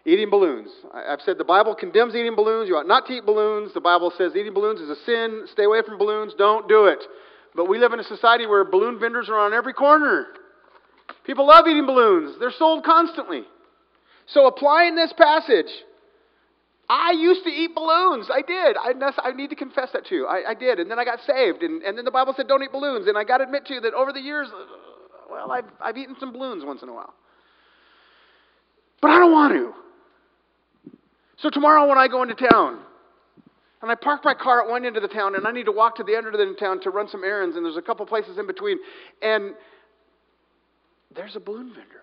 Eating 0.05 0.29
balloons. 0.29 0.69
I've 0.93 1.21
said 1.21 1.37
the 1.37 1.43
Bible 1.43 1.73
condemns 1.73 2.13
eating 2.13 2.35
balloons. 2.35 2.69
You 2.69 2.75
ought 2.75 2.87
not 2.87 3.07
to 3.07 3.13
eat 3.13 3.25
balloons. 3.25 3.73
The 3.73 3.81
Bible 3.81 4.11
says 4.15 4.33
eating 4.35 4.53
balloons 4.53 4.79
is 4.79 4.89
a 4.89 5.03
sin. 5.05 5.45
Stay 5.51 5.63
away 5.63 5.81
from 5.85 5.97
balloons. 5.97 6.33
Don't 6.37 6.67
do 6.67 6.85
it. 6.85 6.99
But 7.55 7.67
we 7.67 7.79
live 7.79 7.93
in 7.93 7.99
a 7.99 8.03
society 8.03 8.45
where 8.45 8.63
balloon 8.63 8.99
vendors 8.99 9.29
are 9.29 9.39
on 9.39 9.53
every 9.53 9.73
corner. 9.73 10.27
People 11.25 11.47
love 11.47 11.65
eating 11.67 11.87
balloons. 11.87 12.35
They're 12.39 12.51
sold 12.51 12.83
constantly. 12.83 13.43
So 14.27 14.45
applying 14.45 14.95
this 14.95 15.13
passage 15.17 15.71
I 16.89 17.13
used 17.17 17.43
to 17.43 17.49
eat 17.49 17.73
balloons. 17.73 18.29
I 18.31 18.41
did. 18.41 18.77
I, 18.77 18.93
I 19.23 19.31
need 19.31 19.49
to 19.49 19.55
confess 19.55 19.89
that 19.93 20.05
to 20.07 20.15
you. 20.15 20.27
I, 20.27 20.51
I, 20.51 20.53
did. 20.53 20.79
And 20.79 20.89
then 20.89 20.99
I 20.99 21.05
got 21.05 21.19
saved. 21.25 21.63
And, 21.63 21.81
and 21.81 21.97
then 21.97 22.05
the 22.05 22.11
Bible 22.11 22.33
said, 22.37 22.47
don't 22.47 22.61
eat 22.61 22.71
balloons. 22.71 23.07
And 23.07 23.17
I 23.17 23.23
got 23.23 23.39
to 23.39 23.43
admit 23.43 23.65
to 23.67 23.73
you 23.73 23.81
that 23.81 23.93
over 23.93 24.13
the 24.13 24.19
years, 24.19 24.47
well, 25.29 25.51
I've, 25.51 25.65
I've 25.81 25.97
eaten 25.97 26.15
some 26.19 26.31
balloons 26.31 26.63
once 26.65 26.83
in 26.83 26.89
a 26.89 26.93
while. 26.93 27.13
But 29.01 29.11
I 29.11 29.19
don't 29.19 29.31
want 29.31 29.53
to. 29.53 29.73
So 31.37 31.49
tomorrow 31.49 31.87
when 31.87 31.97
I 31.97 32.07
go 32.07 32.23
into 32.23 32.35
town, 32.35 32.79
and 33.81 33.91
I 33.91 33.95
park 33.95 34.21
my 34.23 34.33
car 34.33 34.63
at 34.63 34.69
one 34.69 34.85
end 34.85 34.95
of 34.95 35.03
the 35.03 35.09
town, 35.09 35.35
and 35.35 35.45
I 35.45 35.51
need 35.51 35.65
to 35.65 35.71
walk 35.71 35.95
to 35.97 36.03
the 36.03 36.15
other 36.15 36.31
end 36.31 36.39
of 36.39 36.47
the 36.47 36.55
town 36.59 36.81
to 36.81 36.89
run 36.89 37.07
some 37.07 37.23
errands, 37.23 37.55
and 37.55 37.65
there's 37.65 37.77
a 37.77 37.81
couple 37.81 38.05
places 38.05 38.37
in 38.37 38.47
between, 38.47 38.79
and 39.21 39.53
there's 41.15 41.35
a 41.35 41.39
balloon 41.39 41.67
vendor. 41.67 42.01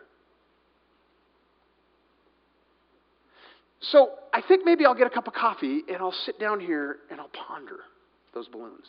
So 3.83 4.11
I 4.33 4.41
think 4.41 4.65
maybe 4.65 4.87
I'll 4.87 4.95
get 4.95 5.07
a 5.07 5.11
cup 5.11 5.27
of 5.27 5.35
coffee 5.35 5.83
and 5.89 5.97
I'll 5.99 6.15
sit 6.25 6.39
down 6.39 6.61
here 6.61 6.99
and 7.11 7.21
I'll 7.21 7.31
ponder 7.49 7.81
those 8.33 8.47
balloons. 8.47 8.87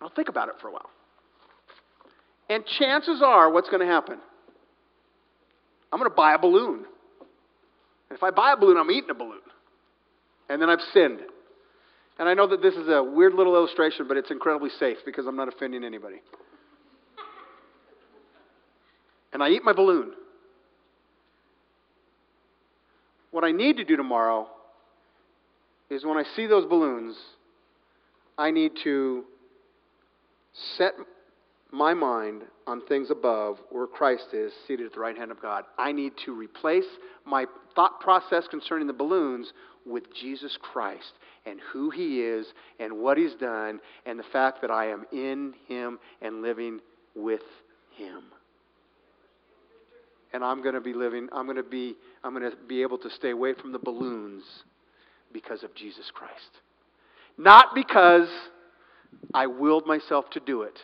I'll 0.00 0.10
think 0.10 0.28
about 0.28 0.48
it 0.48 0.54
for 0.60 0.68
a 0.68 0.72
while. 0.72 0.90
And 2.48 2.64
chances 2.78 3.22
are, 3.24 3.50
what's 3.50 3.68
going 3.68 3.80
to 3.80 3.92
happen? 3.92 4.18
I'm 5.92 5.98
going 5.98 6.10
to 6.10 6.14
buy 6.14 6.34
a 6.34 6.38
balloon. 6.38 6.84
And 8.08 8.16
if 8.16 8.22
I 8.22 8.30
buy 8.30 8.52
a 8.52 8.56
balloon, 8.56 8.76
I'm 8.76 8.90
eating 8.90 9.10
a 9.10 9.14
balloon. 9.14 9.40
And 10.48 10.60
then 10.62 10.70
I've 10.70 10.80
sinned. 10.92 11.20
And 12.18 12.28
I 12.28 12.34
know 12.34 12.46
that 12.46 12.62
this 12.62 12.74
is 12.74 12.88
a 12.88 13.02
weird 13.02 13.34
little 13.34 13.54
illustration, 13.56 14.06
but 14.08 14.16
it's 14.16 14.30
incredibly 14.30 14.70
safe 14.78 14.98
because 15.04 15.26
I'm 15.26 15.36
not 15.36 15.48
offending 15.48 15.84
anybody. 15.84 16.22
And 19.32 19.42
I 19.42 19.50
eat 19.50 19.64
my 19.64 19.72
balloon. 19.72 20.12
What 23.32 23.44
I 23.44 23.52
need 23.52 23.76
to 23.76 23.84
do 23.84 23.96
tomorrow 23.96 24.48
is 25.90 26.04
when 26.04 26.16
I 26.16 26.24
see 26.34 26.46
those 26.46 26.64
balloons, 26.64 27.16
I 28.38 28.50
need 28.50 28.72
to 28.84 29.24
set 30.76 30.92
my 31.70 31.94
mind 31.94 32.42
on 32.66 32.84
things 32.86 33.10
above 33.10 33.58
where 33.70 33.86
Christ 33.86 34.28
is 34.32 34.52
seated 34.66 34.86
at 34.86 34.94
the 34.94 35.00
right 35.00 35.16
hand 35.16 35.30
of 35.30 35.42
God. 35.42 35.64
I 35.78 35.92
need 35.92 36.12
to 36.24 36.34
replace 36.34 36.84
my 37.24 37.46
thought 37.74 38.00
process 38.00 38.44
concerning 38.48 38.86
the 38.86 38.92
balloons 38.92 39.52
with 39.84 40.04
Jesus 40.14 40.56
Christ 40.60 41.12
and 41.44 41.60
who 41.72 41.90
he 41.90 42.20
is 42.20 42.46
and 42.80 42.98
what 42.98 43.18
he's 43.18 43.34
done 43.34 43.80
and 44.04 44.18
the 44.18 44.24
fact 44.32 44.60
that 44.62 44.70
I 44.70 44.86
am 44.86 45.04
in 45.12 45.54
him 45.68 45.98
and 46.22 46.42
living 46.42 46.80
with 47.14 47.42
him 47.96 48.22
and 50.36 50.44
I'm 50.44 50.62
going 50.62 50.74
to 50.74 50.82
be 50.82 50.92
living, 50.92 51.28
I'm 51.32 51.46
going 51.46 51.56
to 51.56 51.62
be, 51.62 51.94
I'm 52.22 52.38
going 52.38 52.50
to 52.50 52.56
be 52.68 52.82
able 52.82 52.98
to 52.98 53.08
stay 53.10 53.30
away 53.30 53.54
from 53.54 53.72
the 53.72 53.78
balloons 53.78 54.42
because 55.32 55.62
of 55.62 55.74
Jesus 55.74 56.10
Christ. 56.12 56.60
Not 57.38 57.74
because 57.74 58.28
I 59.34 59.46
willed 59.46 59.86
myself 59.86 60.30
to 60.30 60.40
do 60.40 60.62
it, 60.62 60.78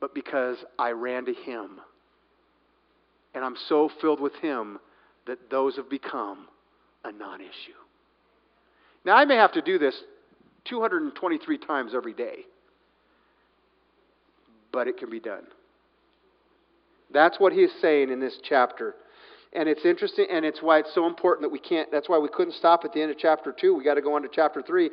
but 0.00 0.14
because 0.14 0.56
I 0.78 0.90
ran 0.90 1.24
to 1.26 1.34
Him. 1.34 1.80
And 3.34 3.44
I'm 3.44 3.56
so 3.68 3.90
filled 4.00 4.20
with 4.20 4.34
Him 4.36 4.78
that 5.26 5.50
those 5.50 5.76
have 5.76 5.88
become 5.88 6.48
a 7.04 7.12
non 7.12 7.40
issue. 7.40 7.78
Now, 9.04 9.16
I 9.16 9.24
may 9.24 9.36
have 9.36 9.52
to 9.52 9.62
do 9.62 9.78
this 9.78 9.94
223 10.64 11.58
times 11.58 11.92
every 11.94 12.12
day, 12.12 12.44
but 14.72 14.88
it 14.88 14.98
can 14.98 15.10
be 15.10 15.20
done. 15.20 15.44
That's 17.12 17.40
what 17.40 17.52
he's 17.52 17.70
saying 17.80 18.10
in 18.10 18.20
this 18.20 18.38
chapter. 18.46 18.94
And 19.54 19.68
it's 19.68 19.84
interesting, 19.84 20.26
and 20.30 20.44
it's 20.44 20.60
why 20.60 20.78
it's 20.80 20.94
so 20.94 21.06
important 21.06 21.42
that 21.42 21.50
we 21.50 21.58
can't, 21.58 21.90
that's 21.90 22.08
why 22.08 22.18
we 22.18 22.28
couldn't 22.28 22.52
stop 22.52 22.84
at 22.84 22.92
the 22.92 23.00
end 23.00 23.10
of 23.10 23.16
chapter 23.18 23.54
2. 23.58 23.74
we 23.74 23.82
got 23.82 23.94
to 23.94 24.02
go 24.02 24.14
on 24.14 24.22
to 24.22 24.28
chapter 24.30 24.60
3. 24.60 24.90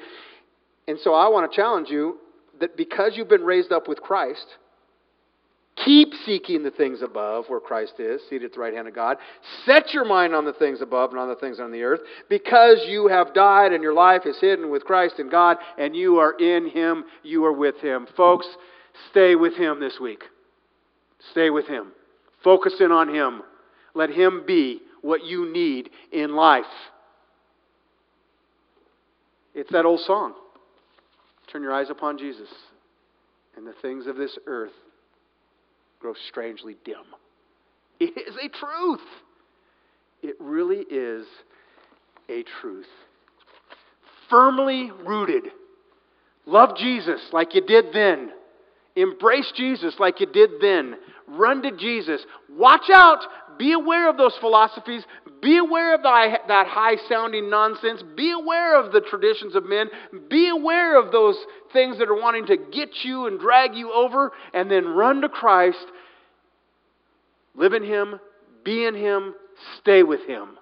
And 0.87 0.99
so 0.99 1.13
I 1.13 1.27
want 1.29 1.51
to 1.51 1.55
challenge 1.55 1.89
you 1.89 2.17
that 2.59 2.77
because 2.77 3.13
you've 3.15 3.29
been 3.29 3.43
raised 3.43 3.71
up 3.71 3.87
with 3.87 4.01
Christ, 4.01 4.45
keep 5.83 6.09
seeking 6.25 6.63
the 6.63 6.71
things 6.71 7.01
above 7.01 7.45
where 7.47 7.59
Christ 7.59 7.93
is, 7.99 8.21
seated 8.29 8.45
at 8.45 8.53
the 8.53 8.59
right 8.59 8.73
hand 8.73 8.87
of 8.87 8.95
God. 8.95 9.17
Set 9.65 9.93
your 9.93 10.05
mind 10.05 10.33
on 10.33 10.45
the 10.45 10.53
things 10.53 10.81
above 10.81 11.09
and 11.09 11.19
on 11.19 11.27
the 11.27 11.35
things 11.35 11.59
on 11.59 11.71
the 11.71 11.83
earth, 11.83 11.99
because 12.29 12.85
you 12.87 13.07
have 13.07 13.33
died 13.33 13.73
and 13.73 13.83
your 13.83 13.93
life 13.93 14.21
is 14.25 14.37
hidden 14.39 14.69
with 14.69 14.85
Christ 14.85 15.15
in 15.19 15.29
God, 15.29 15.57
and 15.77 15.95
you 15.95 16.17
are 16.17 16.33
in 16.39 16.69
Him, 16.69 17.03
you 17.23 17.43
are 17.45 17.53
with 17.53 17.75
Him. 17.81 18.07
Folks, 18.15 18.47
stay 19.11 19.35
with 19.35 19.55
Him 19.55 19.79
this 19.79 19.99
week. 19.99 20.23
Stay 21.31 21.49
with 21.49 21.67
Him. 21.67 21.91
Focus 22.43 22.75
in 22.79 22.91
on 22.91 23.13
Him. 23.13 23.41
Let 23.95 24.11
Him 24.11 24.43
be 24.45 24.81
what 25.01 25.25
you 25.25 25.51
need 25.51 25.89
in 26.11 26.35
life. 26.35 26.63
It's 29.53 29.71
that 29.71 29.85
old 29.85 30.01
song. 30.01 30.35
Turn 31.51 31.61
your 31.63 31.73
eyes 31.73 31.89
upon 31.89 32.17
Jesus, 32.17 32.49
and 33.55 33.65
the 33.65 33.73
things 33.81 34.07
of 34.07 34.17
this 34.17 34.37
earth 34.47 34.73
grow 35.99 36.13
strangely 36.27 36.75
dim. 36.83 36.97
It 37.99 38.27
is 38.27 38.35
a 38.35 38.49
truth. 38.49 39.07
It 40.21 40.35
really 40.39 40.83
is 40.89 41.25
a 42.29 42.43
truth. 42.61 42.87
Firmly 44.29 44.91
rooted. 45.05 45.43
Love 46.45 46.77
Jesus 46.77 47.21
like 47.31 47.53
you 47.55 47.65
did 47.65 47.85
then. 47.93 48.31
Embrace 48.95 49.51
Jesus 49.55 49.95
like 49.99 50.19
you 50.19 50.27
did 50.27 50.51
then. 50.61 50.95
Run 51.27 51.61
to 51.63 51.71
Jesus. 51.71 52.25
Watch 52.49 52.89
out. 52.93 53.19
Be 53.57 53.73
aware 53.73 54.09
of 54.09 54.17
those 54.17 54.35
philosophies. 54.39 55.03
Be 55.45 55.59
aware 55.59 55.93
of 55.93 56.01
the, 56.01 56.39
that 56.47 56.65
high 56.65 56.95
sounding 57.07 57.51
nonsense. 57.51 58.01
Be 58.17 58.31
aware 58.31 58.79
of 58.79 58.91
the 58.91 58.99
traditions 58.99 59.53
of 59.53 59.63
men. 59.63 59.91
Be 60.27 60.49
aware 60.49 60.99
of 60.99 61.11
those 61.11 61.37
things 61.71 61.99
that 61.99 62.09
are 62.09 62.19
wanting 62.19 62.47
to 62.47 62.57
get 62.57 62.89
you 63.03 63.27
and 63.27 63.39
drag 63.39 63.75
you 63.75 63.93
over. 63.93 64.31
And 64.55 64.71
then 64.71 64.87
run 64.87 65.21
to 65.21 65.29
Christ. 65.29 65.85
Live 67.53 67.73
in 67.73 67.83
Him. 67.83 68.19
Be 68.63 68.85
in 68.85 68.95
Him. 68.95 69.35
Stay 69.79 70.01
with 70.01 70.25
Him. 70.25 70.57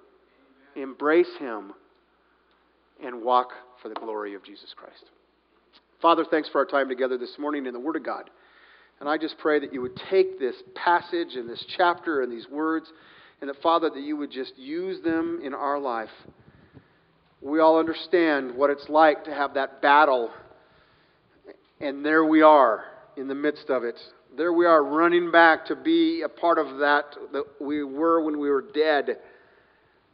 Embrace 0.75 1.33
Him. 1.39 1.71
And 3.01 3.23
walk 3.23 3.51
for 3.81 3.87
the 3.87 3.95
glory 3.95 4.33
of 4.33 4.43
Jesus 4.43 4.73
Christ. 4.75 5.05
Father, 6.01 6.25
thanks 6.29 6.49
for 6.49 6.57
our 6.57 6.65
time 6.65 6.89
together 6.89 7.17
this 7.17 7.37
morning 7.39 7.67
in 7.67 7.73
the 7.73 7.79
Word 7.79 7.95
of 7.95 8.03
God. 8.03 8.29
And 8.99 9.07
I 9.07 9.17
just 9.17 9.37
pray 9.37 9.59
that 9.59 9.71
you 9.73 9.81
would 9.81 9.95
take 10.09 10.39
this 10.39 10.55
passage 10.75 11.35
and 11.35 11.49
this 11.49 11.63
chapter 11.77 12.21
and 12.21 12.29
these 12.29 12.49
words, 12.49 12.91
and 13.41 13.49
that, 13.49 13.61
Father, 13.61 13.89
that 13.89 14.01
you 14.01 14.15
would 14.17 14.31
just 14.31 14.57
use 14.57 15.03
them 15.03 15.41
in 15.43 15.53
our 15.53 15.79
life. 15.79 16.09
We 17.41 17.59
all 17.59 17.77
understand 17.77 18.55
what 18.55 18.69
it's 18.69 18.87
like 18.87 19.25
to 19.25 19.33
have 19.33 19.55
that 19.55 19.81
battle, 19.81 20.31
and 21.81 22.05
there 22.05 22.23
we 22.23 22.41
are 22.41 22.85
in 23.17 23.27
the 23.27 23.35
midst 23.35 23.69
of 23.69 23.83
it. 23.83 23.99
There 24.35 24.53
we 24.53 24.65
are 24.65 24.83
running 24.83 25.29
back 25.31 25.65
to 25.65 25.75
be 25.75 26.23
a 26.23 26.29
part 26.29 26.57
of 26.57 26.79
that 26.79 27.03
that 27.33 27.43
we 27.59 27.83
were 27.83 28.23
when 28.23 28.39
we 28.39 28.49
were 28.49 28.63
dead. 28.73 29.17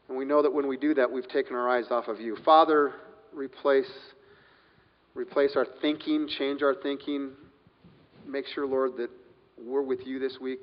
And 0.08 0.18
we 0.18 0.26
know 0.26 0.42
that 0.42 0.52
when 0.52 0.68
we 0.68 0.76
do 0.76 0.96
that, 0.96 1.10
we've 1.10 1.28
taken 1.30 1.56
our 1.56 1.70
eyes 1.70 1.86
off 1.92 2.08
of 2.08 2.20
you. 2.20 2.36
Father, 2.44 2.94
replace 3.34 3.92
replace 5.16 5.52
our 5.56 5.68
thinking, 5.82 6.28
change 6.28 6.62
our 6.62 6.76
thinking. 6.76 7.32
Make 8.26 8.46
sure, 8.54 8.66
Lord, 8.66 8.98
that 8.98 9.10
we're 9.58 9.82
with 9.82 10.06
you 10.06 10.20
this 10.20 10.38
week. 10.42 10.62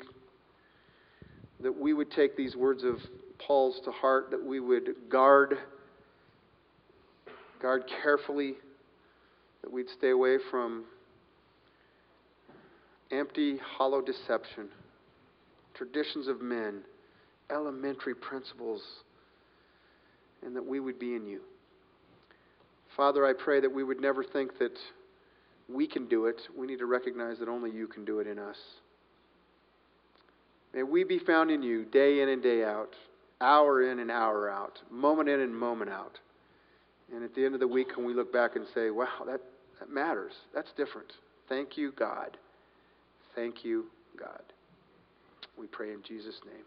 That 1.60 1.76
we 1.76 1.94
would 1.94 2.10
take 2.10 2.36
these 2.36 2.54
words 2.54 2.84
of 2.84 2.96
Paul's 3.38 3.80
to 3.84 3.90
heart, 3.90 4.30
that 4.30 4.42
we 4.42 4.60
would 4.60 4.94
guard, 5.08 5.58
guard 7.60 7.84
carefully, 8.02 8.54
that 9.62 9.72
we'd 9.72 9.88
stay 9.88 10.10
away 10.10 10.38
from 10.50 10.84
empty, 13.10 13.58
hollow 13.58 14.00
deception, 14.00 14.68
traditions 15.74 16.28
of 16.28 16.40
men, 16.40 16.82
elementary 17.50 18.14
principles, 18.14 18.82
and 20.44 20.54
that 20.56 20.64
we 20.64 20.80
would 20.80 20.98
be 20.98 21.14
in 21.14 21.26
you. 21.26 21.40
Father, 22.96 23.26
I 23.26 23.32
pray 23.32 23.60
that 23.60 23.72
we 23.72 23.84
would 23.84 24.00
never 24.00 24.24
think 24.24 24.58
that 24.58 24.78
we 25.68 25.86
can 25.86 26.08
do 26.08 26.26
it. 26.26 26.40
We 26.56 26.66
need 26.66 26.78
to 26.78 26.86
recognize 26.86 27.38
that 27.38 27.48
only 27.48 27.70
you 27.70 27.86
can 27.86 28.04
do 28.04 28.20
it 28.20 28.26
in 28.26 28.38
us. 28.38 28.56
May 30.76 30.82
we 30.82 31.04
be 31.04 31.18
found 31.18 31.50
in 31.50 31.62
you 31.62 31.86
day 31.86 32.20
in 32.20 32.28
and 32.28 32.42
day 32.42 32.62
out, 32.62 32.90
hour 33.40 33.90
in 33.90 33.98
and 33.98 34.10
hour 34.10 34.50
out, 34.50 34.78
moment 34.90 35.26
in 35.26 35.40
and 35.40 35.56
moment 35.56 35.90
out. 35.90 36.20
And 37.14 37.24
at 37.24 37.34
the 37.34 37.46
end 37.46 37.54
of 37.54 37.60
the 37.60 37.68
week, 37.68 37.96
when 37.96 38.04
we 38.04 38.12
look 38.12 38.30
back 38.30 38.56
and 38.56 38.66
say, 38.74 38.90
wow, 38.90 39.24
that, 39.26 39.40
that 39.80 39.90
matters, 39.90 40.32
that's 40.54 40.70
different. 40.76 41.14
Thank 41.48 41.78
you, 41.78 41.92
God. 41.98 42.36
Thank 43.34 43.64
you, 43.64 43.86
God. 44.20 44.42
We 45.58 45.66
pray 45.66 45.94
in 45.94 46.02
Jesus' 46.06 46.40
name. 46.44 46.64